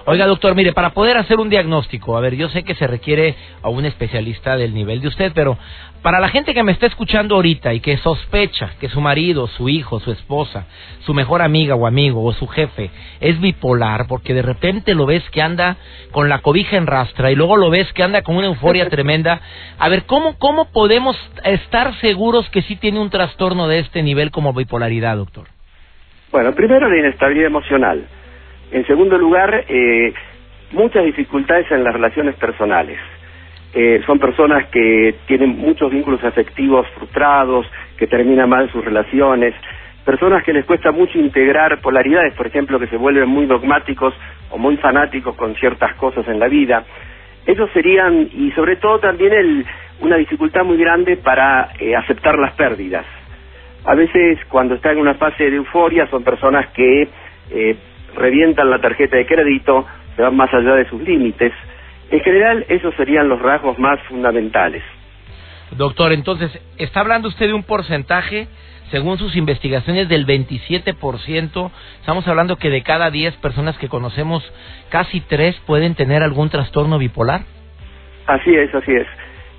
Oiga, 0.06 0.26
doctor, 0.26 0.56
mire, 0.56 0.74
para 0.74 0.90
poder 0.92 1.18
hacer 1.18 1.40
un 1.40 1.50
diagnóstico, 1.50 2.18
a 2.18 2.22
ver, 2.22 2.36
yo 2.36 2.50
sé 2.50 2.64
que 2.64 2.76
se 2.76 2.86
requiere 2.86 3.36
a 3.62 3.70
un 3.70 3.86
especialista 3.86 4.58
del 4.58 4.74
nivel 4.74 5.02
de 5.02 5.08
usted, 5.08 5.32
pero 5.34 5.58
para 6.02 6.20
la 6.20 6.30
gente 6.30 6.54
que 6.54 6.64
me 6.64 6.72
está 6.72 6.86
escuchando 6.86 7.36
ahorita 7.36 7.74
y 7.74 7.80
que 7.80 7.98
sospecha 7.98 8.72
que 8.80 8.90
su 8.90 9.02
marido, 9.02 9.48
su 9.48 9.70
hijo, 9.70 10.00
su 10.00 10.12
esposa, 10.12 10.66
su 11.06 11.14
mejor 11.14 11.42
amiga 11.42 11.76
o 11.76 11.88
amigo 11.88 12.24
o 12.24 12.34
su 12.34 12.48
jefe 12.48 12.92
es 13.20 13.40
bipolar, 13.40 14.08
porque 14.08 14.34
de 14.34 14.42
repente 14.42 14.94
lo 14.94 15.06
ves 15.06 15.24
que 15.32 15.42
anda 15.42 15.78
con 16.12 16.30
la 16.30 16.40
cobija 16.40 16.78
en 16.78 16.88
rastra 16.88 17.32
y 17.32 17.36
luego 17.36 17.58
lo 17.58 17.70
ves 17.70 17.92
que 17.94 18.04
anda 18.04 18.22
con 18.22 18.36
una 18.36 18.48
euforia 18.48 18.90
tremenda, 18.90 19.42
a 19.80 19.90
ver, 19.90 20.06
¿cómo, 20.06 20.38
¿cómo 20.38 20.72
podemos 20.72 21.18
estar 21.44 21.96
seguros 22.00 22.50
que 22.50 22.62
sí 22.62 22.76
tiene 22.76 23.00
un 23.00 23.10
trastorno 23.10 23.68
de 23.68 23.80
este 23.80 24.04
nivel 24.04 24.32
como 24.32 24.54
bipolaridad, 24.54 25.18
doctor? 25.18 25.57
Bueno, 26.32 26.54
primero 26.54 26.90
la 26.90 26.98
inestabilidad 26.98 27.48
emocional. 27.48 28.06
En 28.72 28.86
segundo 28.86 29.18
lugar, 29.18 29.64
eh, 29.68 30.14
muchas 30.72 31.06
dificultades 31.06 31.72
en 31.72 31.84
las 31.84 31.94
relaciones 31.94 32.36
personales. 32.36 33.00
Eh, 33.74 34.02
son 34.06 34.20
personas 34.20 34.68
que 34.70 35.16
tienen 35.26 35.58
muchos 35.58 35.92
vínculos 35.92 36.24
afectivos 36.24 36.88
frustrados, 36.96 37.66
que 37.98 38.08
terminan 38.08 38.50
mal 38.50 38.72
sus 38.72 38.84
relaciones, 38.84 39.54
personas 40.04 40.44
que 40.44 40.54
les 40.54 40.66
cuesta 40.66 40.92
mucho 40.92 41.18
integrar 41.20 41.80
polaridades, 41.82 42.34
por 42.34 42.48
ejemplo, 42.48 42.80
que 42.80 42.88
se 42.88 42.98
vuelven 42.98 43.30
muy 43.30 43.46
dogmáticos 43.46 44.14
o 44.50 44.58
muy 44.58 44.78
fanáticos 44.78 45.36
con 45.36 45.56
ciertas 45.56 45.96
cosas 45.96 46.28
en 46.28 46.40
la 46.40 46.48
vida. 46.48 46.84
Esos 47.46 47.70
serían, 47.72 48.30
y 48.34 48.52
sobre 48.52 48.78
todo 48.78 49.00
también 49.00 49.66
una 50.00 50.18
dificultad 50.18 50.64
muy 50.64 50.78
grande 50.78 51.18
para 51.18 51.70
eh, 51.80 51.96
aceptar 51.96 52.38
las 52.38 52.54
pérdidas. 52.54 53.06
A 53.88 53.96
veces 53.96 54.38
cuando 54.50 54.76
está 54.76 54.92
en 54.92 54.98
una 54.98 55.14
fase 55.14 55.50
de 55.50 55.56
euforia 55.56 56.08
son 56.10 56.22
personas 56.22 56.68
que 56.74 57.08
eh, 57.52 57.78
revientan 58.16 58.70
la 58.70 58.82
tarjeta 58.82 59.16
de 59.16 59.26
crédito, 59.26 59.86
se 60.14 60.22
van 60.22 60.36
más 60.36 60.54
allá 60.54 60.76
de 60.76 60.90
sus 60.90 61.02
límites. 61.02 61.54
En 62.12 62.20
general, 62.20 62.66
esos 62.68 62.94
serían 62.96 63.30
los 63.30 63.42
rasgos 63.42 63.80
más 63.80 63.98
fundamentales. 64.10 64.84
Doctor, 65.72 66.12
entonces, 66.12 66.52
¿está 66.78 67.00
hablando 67.00 67.30
usted 67.30 67.48
de 67.48 67.54
un 67.54 67.64
porcentaje, 67.64 68.50
según 68.92 69.18
sus 69.18 69.38
investigaciones, 69.38 70.10
del 70.10 70.26
27%? 70.28 71.72
Estamos 72.02 72.28
hablando 72.28 72.58
que 72.58 72.70
de 72.70 72.84
cada 72.84 73.10
10 73.10 73.38
personas 73.38 73.78
que 73.78 73.88
conocemos, 73.88 74.44
casi 74.90 75.22
3 75.22 75.62
pueden 75.66 75.96
tener 75.96 76.24
algún 76.24 76.50
trastorno 76.50 76.98
bipolar. 76.98 77.44
Así 78.26 78.54
es, 78.54 78.76
así 78.76 78.92
es. 78.92 79.08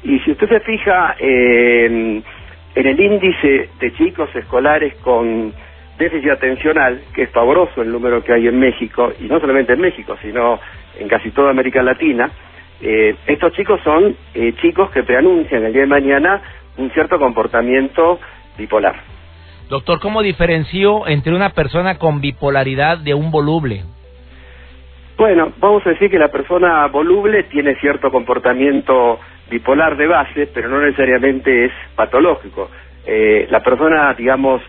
Y 0.05 0.19
si 0.21 0.33
usted 0.33 0.49
se 0.51 0.61
fija, 0.61 1.17
eh, 1.19 2.23
en 2.75 2.87
el 2.87 3.01
índice 3.01 3.71
de 3.81 3.93
chicos 3.95 4.29
escolares 4.35 4.95
con 4.97 5.53
déficit 5.99 6.31
atencional, 6.31 7.01
que 7.15 7.25
es 7.25 7.31
pavoroso 7.31 7.83
el 7.83 7.91
número 7.91 8.23
que 8.23 8.33
hay 8.33 8.47
en 8.47 8.59
México, 8.59 9.13
y 9.19 9.25
no 9.25 9.41
solamente 9.41 9.73
en 9.73 9.81
México, 9.81 10.17
sino 10.23 10.61
en 10.99 11.09
casi 11.09 11.31
toda 11.31 11.51
América 11.51 11.83
Latina, 11.83 12.31
eh, 12.81 13.17
estos 13.27 13.53
chicos 13.55 13.81
son 13.83 14.17
eh, 14.35 14.55
chicos 14.61 14.91
que 14.91 15.03
preanuncian 15.03 15.65
el 15.65 15.73
día 15.73 15.83
de 15.83 15.89
mañana 15.89 16.41
un 16.77 16.91
cierto 16.93 17.19
comportamiento 17.19 18.21
bipolar. 18.57 18.95
Doctor, 19.69 19.99
¿cómo 20.01 20.23
diferenció 20.23 21.07
entre 21.09 21.35
una 21.35 21.51
persona 21.51 21.99
con 21.99 22.21
bipolaridad 22.21 22.99
de 22.99 23.15
un 23.15 23.31
voluble? 23.31 23.83
Bueno, 25.19 25.53
vamos 25.59 25.85
a 25.85 25.91
decir 25.91 26.09
que 26.11 26.19
la 26.19 26.29
persona 26.29 26.87
voluble 26.87 27.43
tiene 27.45 27.75
cierto 27.81 28.11
comportamiento 28.11 29.19
bipolar 29.51 29.97
de 29.97 30.07
base, 30.07 30.49
pero 30.53 30.69
no 30.69 30.81
necesariamente 30.81 31.67
es 31.67 31.73
patológico. 31.95 32.71
Eh, 33.07 33.47
la 33.51 33.61
persona, 33.61 34.15
digamos, 34.15 34.63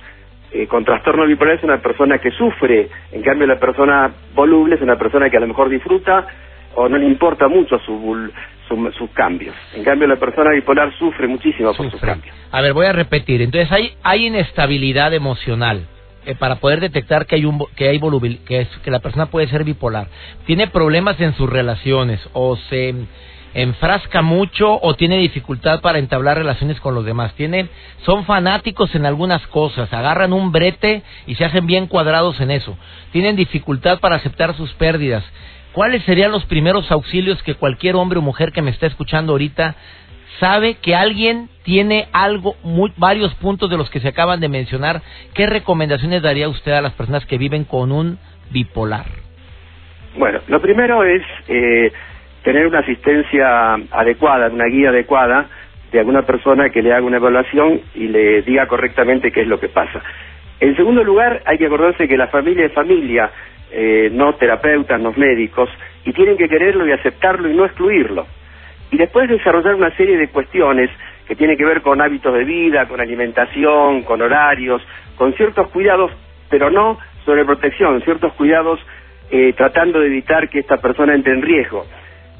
eh, 0.52 0.68
con 0.68 0.86
trastorno 0.86 1.26
bipolar 1.26 1.56
es 1.56 1.64
una 1.64 1.82
persona 1.82 2.18
que 2.18 2.32
sufre, 2.32 2.90
en 3.12 3.22
cambio 3.22 3.48
la 3.48 3.60
persona 3.60 4.12
voluble 4.34 4.76
es 4.76 4.82
una 4.82 4.98
persona 4.98 5.30
que 5.30 5.38
a 5.38 5.42
lo 5.42 5.48
mejor 5.48 5.70
disfruta 5.70 6.26
o 6.76 6.88
no 6.88 6.98
le 6.98 7.06
importa 7.06 7.48
mucho 7.48 7.78
su, 7.80 8.32
sus 8.98 9.10
cambios. 9.12 9.56
En 9.76 9.84
cambio 9.84 10.08
la 10.08 10.16
persona 10.16 10.52
bipolar 10.52 10.92
sufre 10.98 11.28
muchísimo 11.28 11.74
por 11.74 11.92
sus 11.92 12.02
cambios. 12.02 12.36
A 12.52 12.62
ver, 12.62 12.74
voy 12.74 12.86
a 12.86 12.94
repetir. 12.94 13.42
Entonces 13.42 13.72
hay, 13.72 13.94
hay 14.04 14.28
inestabilidad 14.28 15.14
emocional. 15.14 15.88
Eh, 16.26 16.36
para 16.36 16.56
poder 16.56 16.82
detectar 16.82 17.26
que 17.26 17.36
hay 17.36 17.46
un 17.46 17.66
que 17.78 17.88
hay 17.88 18.00
que, 18.46 18.60
es, 18.60 18.68
que 18.84 18.92
la 18.92 19.00
persona 19.00 19.28
puede 19.28 19.48
ser 19.48 19.64
bipolar 19.64 20.08
tiene 20.46 20.68
problemas 20.68 21.18
en 21.22 21.34
sus 21.34 21.50
relaciones 21.50 22.20
o 22.34 22.58
se 22.58 22.94
enfrasca 23.54 24.22
mucho 24.22 24.80
o 24.82 24.94
tiene 24.96 25.18
dificultad 25.18 25.82
para 25.82 26.00
entablar 26.00 26.38
relaciones 26.38 26.80
con 26.80 26.96
los 26.96 27.06
demás. 27.06 27.34
Tienen, 27.34 27.70
son 28.06 28.26
fanáticos 28.26 28.94
en 28.96 29.06
algunas 29.06 29.46
cosas, 29.48 29.92
agarran 29.94 30.34
un 30.34 30.52
brete 30.52 31.04
y 31.26 31.36
se 31.36 31.46
hacen 31.46 31.66
bien 31.66 31.88
cuadrados 31.88 32.40
en 32.42 32.52
eso. 32.52 32.78
Tienen 33.12 33.36
dificultad 33.36 34.00
para 34.00 34.18
aceptar 34.18 34.56
sus 34.56 34.74
pérdidas. 34.74 35.24
¿Cuáles 35.74 36.04
serían 36.04 36.32
los 36.32 36.46
primeros 36.46 36.92
auxilios 36.92 37.42
que 37.44 37.56
cualquier 37.56 37.96
hombre 37.96 38.20
o 38.20 38.24
mujer 38.24 38.52
que 38.52 38.62
me 38.62 38.72
está 38.72 38.88
escuchando 38.88 39.34
ahorita 39.34 39.76
sabe 40.40 40.76
que 40.76 40.96
alguien 40.96 41.50
tiene 41.64 42.08
algo, 42.12 42.56
muy, 42.64 42.92
varios 42.98 43.34
puntos 43.36 43.70
de 43.70 43.78
los 43.78 43.90
que 43.90 44.00
se 44.00 44.08
acaban 44.08 44.40
de 44.40 44.50
mencionar? 44.50 45.02
¿Qué 45.34 45.46
recomendaciones 45.46 46.22
daría 46.22 46.50
usted 46.50 46.72
a 46.72 46.82
las 46.82 46.94
personas 46.94 47.26
que 47.26 47.38
viven 47.38 47.66
con 47.66 47.92
un 47.92 48.18
bipolar? 48.50 49.06
Bueno, 50.18 50.40
lo 50.48 50.62
primero 50.62 51.04
es 51.04 51.22
eh, 51.48 51.92
tener 52.50 52.66
una 52.66 52.80
asistencia 52.80 53.76
adecuada, 53.92 54.48
una 54.48 54.66
guía 54.66 54.90
adecuada 54.90 55.46
de 55.92 56.00
alguna 56.00 56.24
persona 56.24 56.72
que 56.72 56.82
le 56.82 56.92
haga 56.92 57.06
una 57.06 57.18
evaluación 57.18 57.80
y 57.94 58.08
le 58.08 58.42
diga 58.42 58.66
correctamente 58.66 59.32
qué 59.32 59.42
es 59.42 59.48
lo 59.48 59.60
que 59.60 59.70
pasa. 59.70 60.02
En 60.60 60.76
segundo 60.76 61.04
lugar, 61.04 61.44
hay 61.46 61.60
que 61.60 61.68
acordarse 61.68 62.08
que 62.08 62.18
la 62.18 62.26
familia 62.30 62.66
es 62.66 62.74
familia, 62.74 63.30
eh, 63.70 64.10
no 64.12 64.34
terapeutas, 64.34 65.00
no 65.00 65.12
médicos, 65.12 65.70
y 66.04 66.12
tienen 66.12 66.38
que 66.38 66.50
quererlo 66.50 66.88
y 66.88 66.92
aceptarlo 66.92 67.48
y 67.52 67.54
no 67.54 67.66
excluirlo. 67.66 68.26
Y 68.90 68.98
después 68.98 69.30
desarrollar 69.30 69.76
una 69.76 69.96
serie 69.96 70.18
de 70.18 70.30
cuestiones 70.30 70.90
que 71.28 71.36
tienen 71.36 71.56
que 71.56 71.66
ver 71.66 71.84
con 71.84 72.02
hábitos 72.02 72.34
de 72.34 72.46
vida, 72.46 72.88
con 72.88 73.00
alimentación, 73.00 74.02
con 74.02 74.24
horarios, 74.24 74.82
con 75.18 75.34
ciertos 75.34 75.68
cuidados, 75.70 76.12
pero 76.50 76.72
no 76.72 76.98
sobre 77.26 77.46
protección, 77.46 78.02
ciertos 78.02 78.34
cuidados 78.34 78.80
eh, 79.30 79.54
tratando 79.54 80.00
de 80.00 80.08
evitar 80.08 80.50
que 80.50 80.62
esta 80.62 80.78
persona 80.78 81.14
entre 81.14 81.34
en 81.34 81.44
riesgo. 81.44 81.86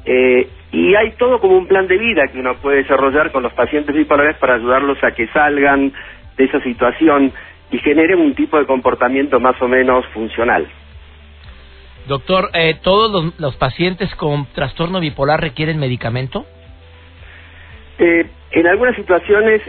Eh, 0.04 0.48
y 0.72 0.94
hay 0.94 1.12
todo 1.12 1.40
como 1.40 1.56
un 1.56 1.66
plan 1.66 1.86
de 1.86 1.98
vida 1.98 2.28
que 2.32 2.38
uno 2.38 2.54
puede 2.56 2.78
desarrollar 2.78 3.32
con 3.32 3.42
los 3.42 3.52
pacientes 3.52 3.94
bipolares 3.94 4.36
para 4.36 4.54
ayudarlos 4.54 5.02
a 5.02 5.12
que 5.12 5.26
salgan 5.28 5.92
de 6.36 6.44
esa 6.44 6.60
situación 6.62 7.32
y 7.70 7.78
generen 7.78 8.20
un 8.20 8.34
tipo 8.34 8.58
de 8.58 8.66
comportamiento 8.66 9.40
más 9.40 9.60
o 9.60 9.68
menos 9.68 10.06
funcional. 10.08 10.66
Doctor, 12.06 12.50
eh, 12.54 12.76
¿todos 12.82 13.34
los, 13.38 13.56
pacientes 13.56 14.14
con 14.16 14.46
trastorno 14.52 15.00
bipolar 15.00 15.40
requieren 15.40 15.78
medicamento? 15.78 16.46
Eh, 17.98 18.26
en 18.52 18.66
algunas 18.66 18.96
situaciones 18.96 19.62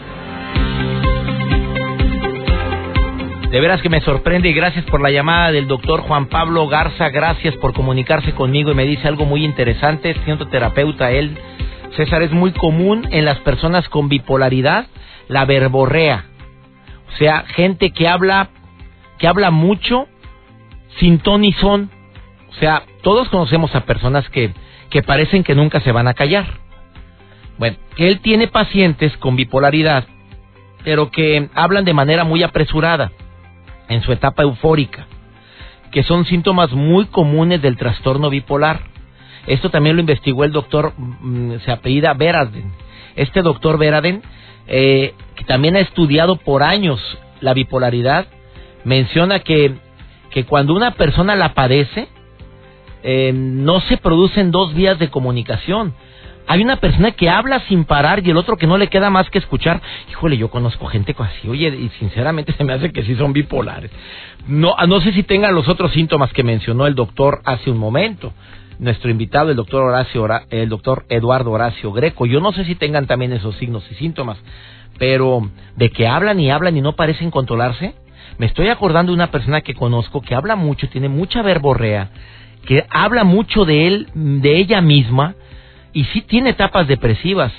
De 3.55 3.61
veras 3.61 3.81
que 3.81 3.89
me 3.89 4.01
sorprende 4.01 4.49
y 4.49 4.53
gracias 4.53 4.83
por 4.83 5.01
la 5.01 5.11
llamada 5.11 5.51
del 5.53 5.65
doctor 5.65 6.01
Juan 6.01 6.27
Pablo 6.27 6.67
Garza. 6.67 7.07
Gracias 7.09 7.55
por 7.55 7.73
comunicarse 7.73 8.33
conmigo 8.33 8.71
y 8.71 8.75
me 8.75 8.85
dice 8.85 9.07
algo 9.07 9.23
muy 9.23 9.45
interesante. 9.45 10.13
Siendo 10.25 10.47
terapeuta 10.47 11.11
él. 11.11 11.37
César, 11.95 12.21
es 12.21 12.31
muy 12.31 12.51
común 12.51 13.07
en 13.11 13.25
las 13.25 13.39
personas 13.39 13.87
con 13.89 14.09
bipolaridad 14.09 14.87
la 15.27 15.45
verborrea. 15.45 16.25
O 17.13 17.17
sea, 17.17 17.45
gente 17.47 17.91
que 17.91 18.07
habla, 18.07 18.49
que 19.17 19.27
habla 19.27 19.51
mucho 19.51 20.07
sin 20.99 21.19
ton 21.19 21.43
son. 21.53 21.89
O 22.49 22.53
sea, 22.55 22.83
todos 23.01 23.29
conocemos 23.29 23.75
a 23.75 23.85
personas 23.85 24.29
que, 24.29 24.53
que 24.89 25.03
parecen 25.03 25.43
que 25.43 25.55
nunca 25.55 25.79
se 25.81 25.91
van 25.91 26.07
a 26.07 26.13
callar. 26.13 26.45
Bueno, 27.57 27.77
él 27.97 28.19
tiene 28.19 28.47
pacientes 28.47 29.15
con 29.17 29.35
bipolaridad, 29.35 30.05
pero 30.83 31.09
que 31.09 31.49
hablan 31.53 31.85
de 31.85 31.93
manera 31.93 32.23
muy 32.23 32.43
apresurada 32.43 33.11
en 33.87 34.01
su 34.01 34.11
etapa 34.11 34.43
eufórica, 34.43 35.07
que 35.91 36.03
son 36.03 36.25
síntomas 36.25 36.71
muy 36.73 37.05
comunes 37.05 37.61
del 37.61 37.77
trastorno 37.77 38.29
bipolar. 38.29 38.81
Esto 39.47 39.69
también 39.69 39.95
lo 39.95 40.01
investigó 40.01 40.43
el 40.43 40.51
doctor, 40.51 40.93
mm, 40.97 41.59
se 41.63 41.71
apellida 41.71 42.13
Veraden. 42.13 42.71
Este 43.15 43.41
doctor 43.41 43.77
Veraden, 43.77 44.21
eh, 44.67 45.13
que 45.35 45.43
también 45.45 45.75
ha 45.75 45.79
estudiado 45.79 46.37
por 46.37 46.63
años 46.63 46.99
la 47.41 47.53
bipolaridad, 47.53 48.27
menciona 48.83 49.39
que, 49.39 49.73
que 50.31 50.45
cuando 50.45 50.73
una 50.73 50.91
persona 50.91 51.35
la 51.35 51.53
padece, 51.53 52.07
eh, 53.03 53.31
no 53.33 53.81
se 53.81 53.97
producen 53.97 54.51
dos 54.51 54.73
vías 54.73 54.97
de 54.97 55.09
comunicación, 55.09 55.93
hay 56.47 56.61
una 56.61 56.77
persona 56.77 57.11
que 57.11 57.29
habla 57.29 57.61
sin 57.67 57.85
parar 57.85 58.25
y 58.25 58.29
el 58.29 58.37
otro 58.37 58.57
que 58.57 58.67
no 58.67 58.77
le 58.77 58.87
queda 58.87 59.09
más 59.09 59.29
que 59.29 59.39
escuchar. 59.39 59.81
Híjole, 60.09 60.37
yo 60.37 60.49
conozco 60.49 60.85
gente 60.87 61.15
así, 61.17 61.47
oye, 61.47 61.67
y 61.69 61.89
sinceramente 61.99 62.53
se 62.53 62.63
me 62.63 62.73
hace 62.73 62.91
que 62.91 63.03
sí 63.03 63.15
son 63.15 63.33
bipolares. 63.33 63.89
No, 64.47 64.75
no 64.87 65.01
sé 65.01 65.11
si 65.13 65.23
tengan 65.23 65.55
los 65.55 65.67
otros 65.67 65.91
síntomas 65.91 66.31
que 66.33 66.43
mencionó 66.43 66.85
el 66.85 66.93
doctor 66.93 67.41
hace 67.45 67.71
un 67.71 67.77
momento. 67.77 68.31
Nuestro 68.77 69.09
invitado, 69.09 69.51
el 69.51 69.55
doctor 69.55 69.83
Horacio, 69.83 70.27
el 70.49 70.69
doctor 70.69 71.05
Eduardo 71.09 71.51
Horacio 71.51 71.91
Greco. 71.93 72.25
Yo 72.25 72.41
no 72.41 72.51
sé 72.51 72.65
si 72.65 72.75
tengan 72.75 73.07
también 73.07 73.31
esos 73.31 73.55
signos 73.55 73.89
y 73.89 73.95
síntomas, 73.95 74.37
pero 74.97 75.49
de 75.75 75.89
que 75.91 76.07
hablan 76.07 76.39
y 76.39 76.51
hablan 76.51 76.75
y 76.75 76.81
no 76.81 76.93
parecen 76.93 77.31
controlarse. 77.31 77.95
Me 78.37 78.47
estoy 78.47 78.67
acordando 78.67 79.11
de 79.11 79.15
una 79.15 79.31
persona 79.31 79.61
que 79.61 79.75
conozco 79.75 80.21
que 80.21 80.35
habla 80.35 80.57
mucho, 80.57 80.89
tiene 80.89 81.07
mucha 81.07 81.41
verborrea, 81.41 82.09
que 82.65 82.85
habla 82.89 83.23
mucho 83.23 83.63
de 83.63 83.87
él, 83.87 84.09
de 84.13 84.57
ella 84.57 84.81
misma, 84.81 85.35
y 85.93 86.03
sí 86.05 86.21
tiene 86.21 86.49
etapas 86.49 86.87
depresivas. 86.87 87.53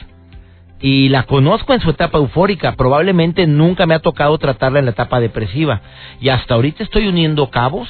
Y 0.79 1.09
la 1.09 1.23
conozco 1.23 1.73
en 1.73 1.81
su 1.81 1.89
etapa 1.89 2.19
eufórica. 2.19 2.77
Probablemente 2.77 3.47
nunca 3.47 3.87
me 3.87 3.95
ha 3.95 4.01
tocado 4.01 4.37
tratarla 4.37 4.81
en 4.81 4.85
la 4.85 4.91
etapa 4.91 5.21
depresiva. 5.21 5.81
Y 6.21 6.29
hasta 6.29 6.55
ahorita 6.55 6.83
estoy 6.83 7.09
uniendo 7.09 7.49
cabos. 7.49 7.89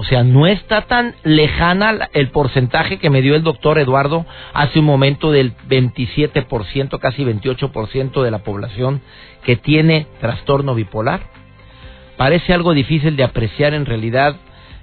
O 0.00 0.04
sea, 0.04 0.24
no 0.24 0.46
está 0.46 0.86
tan 0.86 1.14
lejana 1.24 2.08
el 2.14 2.30
porcentaje 2.30 2.98
que 2.98 3.10
me 3.10 3.20
dio 3.20 3.34
el 3.34 3.42
doctor 3.42 3.78
Eduardo 3.78 4.24
hace 4.54 4.78
un 4.78 4.86
momento 4.86 5.30
del 5.30 5.54
27%, 5.68 6.98
casi 6.98 7.22
28% 7.22 8.22
de 8.22 8.30
la 8.30 8.38
población 8.38 9.02
que 9.44 9.56
tiene 9.56 10.06
trastorno 10.22 10.74
bipolar. 10.74 11.20
Parece 12.16 12.54
algo 12.54 12.72
difícil 12.72 13.14
de 13.14 13.24
apreciar 13.24 13.74
en 13.74 13.84
realidad, 13.84 14.36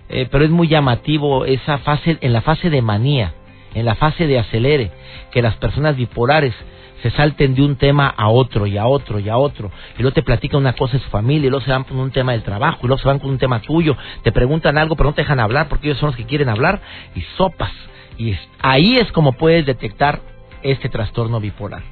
eh, 0.07 0.27
pero 0.29 0.45
es 0.45 0.51
muy 0.51 0.67
llamativo 0.67 1.45
esa 1.45 1.79
fase, 1.79 2.19
en 2.21 2.31
la 2.31 2.41
fase 2.41 2.69
de 2.69 2.83
manía 2.83 3.33
en 3.79 3.85
la 3.85 3.95
fase 3.95 4.27
de 4.27 4.39
acelere, 4.39 4.91
que 5.31 5.41
las 5.41 5.55
personas 5.55 5.95
bipolares 5.95 6.53
se 7.01 7.11
salten 7.11 7.53
de 7.53 7.61
un 7.61 7.75
tema 7.75 8.07
a 8.07 8.29
otro 8.29 8.65
y 8.65 8.77
a 8.77 8.87
otro 8.87 9.19
y 9.19 9.29
a 9.29 9.37
otro, 9.37 9.71
y 9.97 10.01
luego 10.01 10.13
te 10.13 10.23
platican 10.23 10.59
una 10.61 10.73
cosa 10.73 10.97
de 10.97 11.03
su 11.03 11.09
familia, 11.09 11.47
y 11.47 11.49
luego 11.49 11.63
se 11.63 11.71
van 11.71 11.83
con 11.83 11.99
un 11.99 12.11
tema 12.11 12.31
del 12.31 12.43
trabajo, 12.43 12.79
y 12.83 12.87
luego 12.87 13.01
se 13.01 13.07
van 13.07 13.19
con 13.19 13.29
un 13.29 13.37
tema 13.37 13.61
tuyo, 13.61 13.95
te 14.23 14.31
preguntan 14.31 14.77
algo 14.77 14.95
pero 14.95 15.09
no 15.09 15.15
te 15.15 15.21
dejan 15.21 15.39
hablar 15.39 15.69
porque 15.69 15.87
ellos 15.87 15.99
son 15.99 16.07
los 16.07 16.15
que 16.15 16.25
quieren 16.25 16.49
hablar, 16.49 16.81
y 17.15 17.21
sopas. 17.37 17.71
Y 18.17 18.35
ahí 18.61 18.97
es 18.97 19.11
como 19.11 19.33
puedes 19.33 19.65
detectar 19.65 20.21
este 20.63 20.89
trastorno 20.89 21.39
bipolar. 21.39 21.83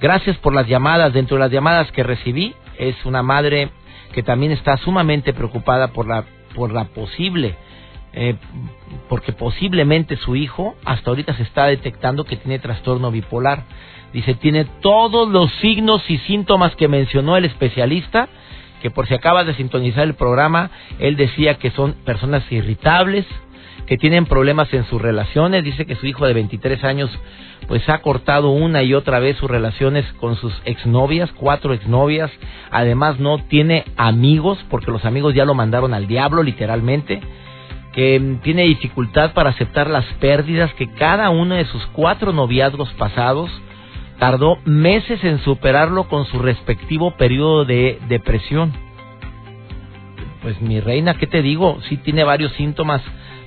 Gracias 0.00 0.36
por 0.38 0.54
las 0.54 0.66
llamadas. 0.66 1.12
Dentro 1.12 1.36
de 1.36 1.40
las 1.40 1.52
llamadas 1.52 1.92
que 1.92 2.02
recibí 2.02 2.54
es 2.78 2.96
una 3.04 3.22
madre 3.22 3.70
que 4.12 4.22
también 4.22 4.52
está 4.52 4.76
sumamente 4.78 5.32
preocupada 5.32 5.88
por 5.88 6.08
la, 6.08 6.24
por 6.54 6.72
la 6.72 6.86
posible 6.86 7.54
eh, 8.12 8.36
porque 9.08 9.32
posiblemente 9.32 10.16
su 10.16 10.36
hijo 10.36 10.74
hasta 10.84 11.10
ahorita 11.10 11.34
se 11.34 11.42
está 11.42 11.66
detectando 11.66 12.24
que 12.24 12.36
tiene 12.36 12.58
trastorno 12.58 13.10
bipolar. 13.10 13.64
Dice, 14.12 14.34
tiene 14.34 14.66
todos 14.82 15.28
los 15.30 15.50
signos 15.60 16.02
y 16.10 16.18
síntomas 16.18 16.76
que 16.76 16.88
mencionó 16.88 17.36
el 17.36 17.46
especialista, 17.46 18.28
que 18.82 18.90
por 18.90 19.06
si 19.08 19.14
acabas 19.14 19.46
de 19.46 19.54
sintonizar 19.54 20.04
el 20.04 20.14
programa, 20.14 20.70
él 20.98 21.16
decía 21.16 21.54
que 21.54 21.70
son 21.70 21.94
personas 22.04 22.42
irritables, 22.52 23.24
que 23.86 23.96
tienen 23.96 24.26
problemas 24.26 24.72
en 24.74 24.84
sus 24.84 25.00
relaciones, 25.00 25.64
dice 25.64 25.86
que 25.86 25.96
su 25.96 26.06
hijo 26.06 26.26
de 26.26 26.34
23 26.34 26.84
años 26.84 27.10
pues 27.68 27.88
ha 27.88 27.98
cortado 27.98 28.50
una 28.50 28.82
y 28.82 28.92
otra 28.92 29.18
vez 29.18 29.36
sus 29.38 29.50
relaciones 29.50 30.04
con 30.14 30.36
sus 30.36 30.52
exnovias, 30.64 31.32
cuatro 31.32 31.72
exnovias, 31.72 32.30
además 32.70 33.18
no 33.18 33.38
tiene 33.38 33.84
amigos 33.96 34.58
porque 34.68 34.90
los 34.90 35.04
amigos 35.04 35.34
ya 35.34 35.44
lo 35.44 35.54
mandaron 35.54 35.94
al 35.94 36.06
diablo 36.06 36.42
literalmente 36.42 37.20
que 37.92 38.38
tiene 38.42 38.62
dificultad 38.62 39.34
para 39.34 39.50
aceptar 39.50 39.88
las 39.88 40.04
pérdidas 40.14 40.72
que 40.74 40.88
cada 40.88 41.30
uno 41.30 41.54
de 41.54 41.66
sus 41.66 41.84
cuatro 41.88 42.32
noviazgos 42.32 42.90
pasados 42.94 43.50
tardó 44.18 44.56
meses 44.64 45.22
en 45.24 45.38
superarlo 45.40 46.08
con 46.08 46.24
su 46.26 46.38
respectivo 46.38 47.12
periodo 47.12 47.64
de 47.64 47.98
depresión. 48.08 48.72
Pues 50.40 50.60
mi 50.60 50.80
reina, 50.80 51.14
¿qué 51.18 51.26
te 51.26 51.42
digo? 51.42 51.78
Sí 51.88 51.98
tiene 51.98 52.24
varios 52.24 52.52
síntomas 52.52 53.02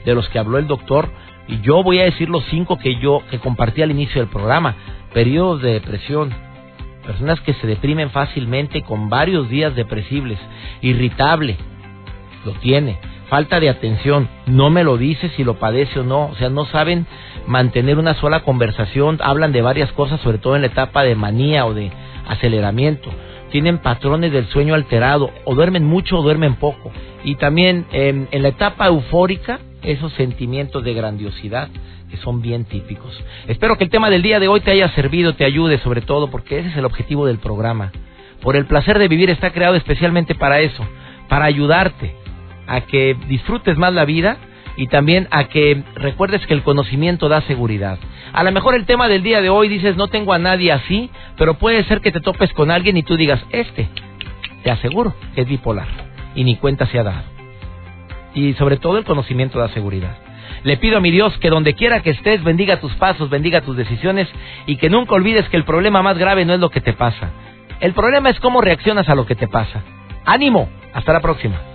de 0.06 0.14
los 0.14 0.30
que 0.30 0.40
habló 0.40 0.60
el 0.60 0.68
doctor 0.68 1.10
y 1.48 1.62
yo 1.62 1.82
voy 1.84 2.00
a 2.00 2.06
decir 2.06 2.30
los 2.30 2.44
cinco 2.46 2.78
que 2.78 3.00
yo 3.00 3.24
que 3.32 3.40
compartí 3.40 3.82
al 3.82 3.92
inicio 3.92 4.22
del 4.22 4.30
programa. 4.30 4.76
Periodos 5.14 5.62
de 5.62 5.74
depresión, 5.74 6.34
personas 7.04 7.40
que 7.42 7.54
se 7.54 7.68
deprimen 7.68 8.12
fácilmente 8.12 8.84
con 8.84 9.10
varios 9.10 9.50
días 9.50 9.76
depresibles, 9.76 10.38
irritable, 10.82 11.58
lo 12.46 12.52
tiene 12.54 13.00
falta 13.30 13.60
de 13.60 13.70
atención, 13.70 14.30
no 14.46 14.70
me 14.70 14.84
lo 14.84 14.98
dice 14.98 15.30
si 15.36 15.44
lo 15.44 15.56
padece 15.56 16.00
o 16.00 16.04
no, 16.04 16.28
o 16.28 16.36
sea, 16.36 16.50
no 16.50 16.66
saben 16.66 17.06
mantener 17.48 17.98
una 17.98 18.14
sola 18.16 18.42
conversación, 18.42 19.20
hablan 19.22 19.52
de 19.52 19.62
varias 19.62 19.92
cosas, 19.94 20.20
sobre 20.22 20.38
todo 20.38 20.56
en 20.56 20.62
la 20.62 20.68
etapa 20.68 21.04
de 21.04 21.16
manía 21.16 21.66
o 21.66 21.74
de 21.74 21.92
aceleramiento, 22.28 23.10
tienen 23.52 23.80
patrones 23.80 24.32
del 24.32 24.48
sueño 24.48 24.74
alterado, 24.74 25.32
o 25.46 25.56
duermen 25.56 25.86
mucho 25.86 26.20
o 26.20 26.22
duermen 26.22 26.56
poco, 26.56 26.92
y 27.24 27.36
también 27.36 27.86
en 27.92 28.42
la 28.42 28.50
etapa 28.50 28.88
eufórica, 28.88 29.60
esos 29.82 30.14
sentimientos 30.14 30.84
de 30.84 30.94
grandiosidad 30.94 31.70
que 32.10 32.18
son 32.18 32.42
bien 32.42 32.66
típicos. 32.66 33.24
Espero 33.48 33.78
que 33.78 33.84
el 33.84 33.90
tema 33.90 34.10
del 34.10 34.22
día 34.22 34.40
de 34.40 34.48
hoy 34.48 34.62
te 34.62 34.72
haya 34.72 34.90
servido, 34.90 35.36
te 35.36 35.46
ayude 35.46 35.80
sobre 35.80 36.02
todo, 36.02 36.30
porque 36.30 36.60
ese 36.60 36.70
es 36.70 36.78
el 36.78 36.86
objetivo 36.86 37.26
del 37.26 37.38
programa. 37.38 37.92
Por 38.42 38.56
el 38.56 38.66
placer 38.66 39.00
de 39.00 39.08
vivir 39.08 39.30
está 39.30 39.52
creado 39.52 39.76
especialmente 39.76 40.36
para 40.36 40.60
eso, 40.60 40.86
para 41.28 41.46
ayudarte 41.46 42.16
a 42.68 42.82
que 42.82 43.16
disfrutes 43.28 43.78
más 43.78 43.94
la 43.94 44.06
vida 44.06 44.38
y 44.78 44.88
también 44.88 45.28
a 45.32 45.46
que 45.46 45.84
recuerdes 45.96 46.46
que 46.46 46.54
el 46.54 46.64
conocimiento 46.64 47.30
da 47.30 47.42
seguridad. 47.42 47.98
A 48.34 48.44
lo 48.44 48.52
mejor 48.52 48.76
el 48.76 48.86
tema 48.86 49.08
del 49.08 49.24
día 49.24 49.42
de 49.42 49.50
hoy 49.50 49.70
dices 49.70 49.96
no 49.96 50.08
tengo 50.08 50.34
a 50.34 50.40
nadie 50.40 50.72
así, 50.72 51.10
pero 51.38 51.56
puede 51.56 51.84
ser 51.86 52.02
que 52.02 52.12
te 52.12 52.20
topes 52.20 52.52
con 52.54 52.72
alguien 52.72 52.98
y 52.98 53.04
tú 53.04 53.16
digas, 53.16 53.42
este, 53.52 53.88
te 54.64 54.72
aseguro 54.72 55.14
que 55.34 55.42
es 55.42 55.48
bipolar 55.48 55.88
y 56.36 56.44
ni 56.44 56.58
cuenta 56.58 56.86
se 56.88 57.00
ha 57.00 57.04
dado. 57.04 57.24
Y 58.34 58.54
sobre 58.54 58.78
todo 58.78 58.98
el 58.98 59.06
conocimiento 59.06 59.60
da 59.60 59.70
seguridad. 59.70 60.18
Le 60.64 60.78
pido 60.78 60.98
a 60.98 61.02
mi 61.02 61.12
Dios 61.12 61.38
que 61.38 61.50
donde 61.50 61.74
quiera 61.74 62.02
que 62.02 62.10
estés 62.10 62.44
bendiga 62.44 62.80
tus 62.80 62.94
pasos, 62.96 63.30
bendiga 63.30 63.62
tus 63.62 63.78
decisiones 63.78 64.28
y 64.66 64.78
que 64.78 64.90
nunca 64.90 65.16
olvides 65.16 65.48
que 65.50 65.58
el 65.58 65.64
problema 65.64 66.02
más 66.02 66.18
grave 66.18 66.44
no 66.44 66.54
es 66.54 66.60
lo 66.60 66.70
que 66.70 66.82
te 66.82 66.94
pasa. 66.94 67.30
El 67.80 67.94
problema 67.94 68.30
es 68.30 68.40
cómo 68.40 68.62
reaccionas 68.62 69.08
a 69.08 69.16
lo 69.16 69.26
que 69.26 69.36
te 69.36 69.48
pasa. 69.48 69.84
Ánimo, 70.26 70.70
hasta 70.94 71.14
la 71.14 71.20
próxima. 71.20 71.75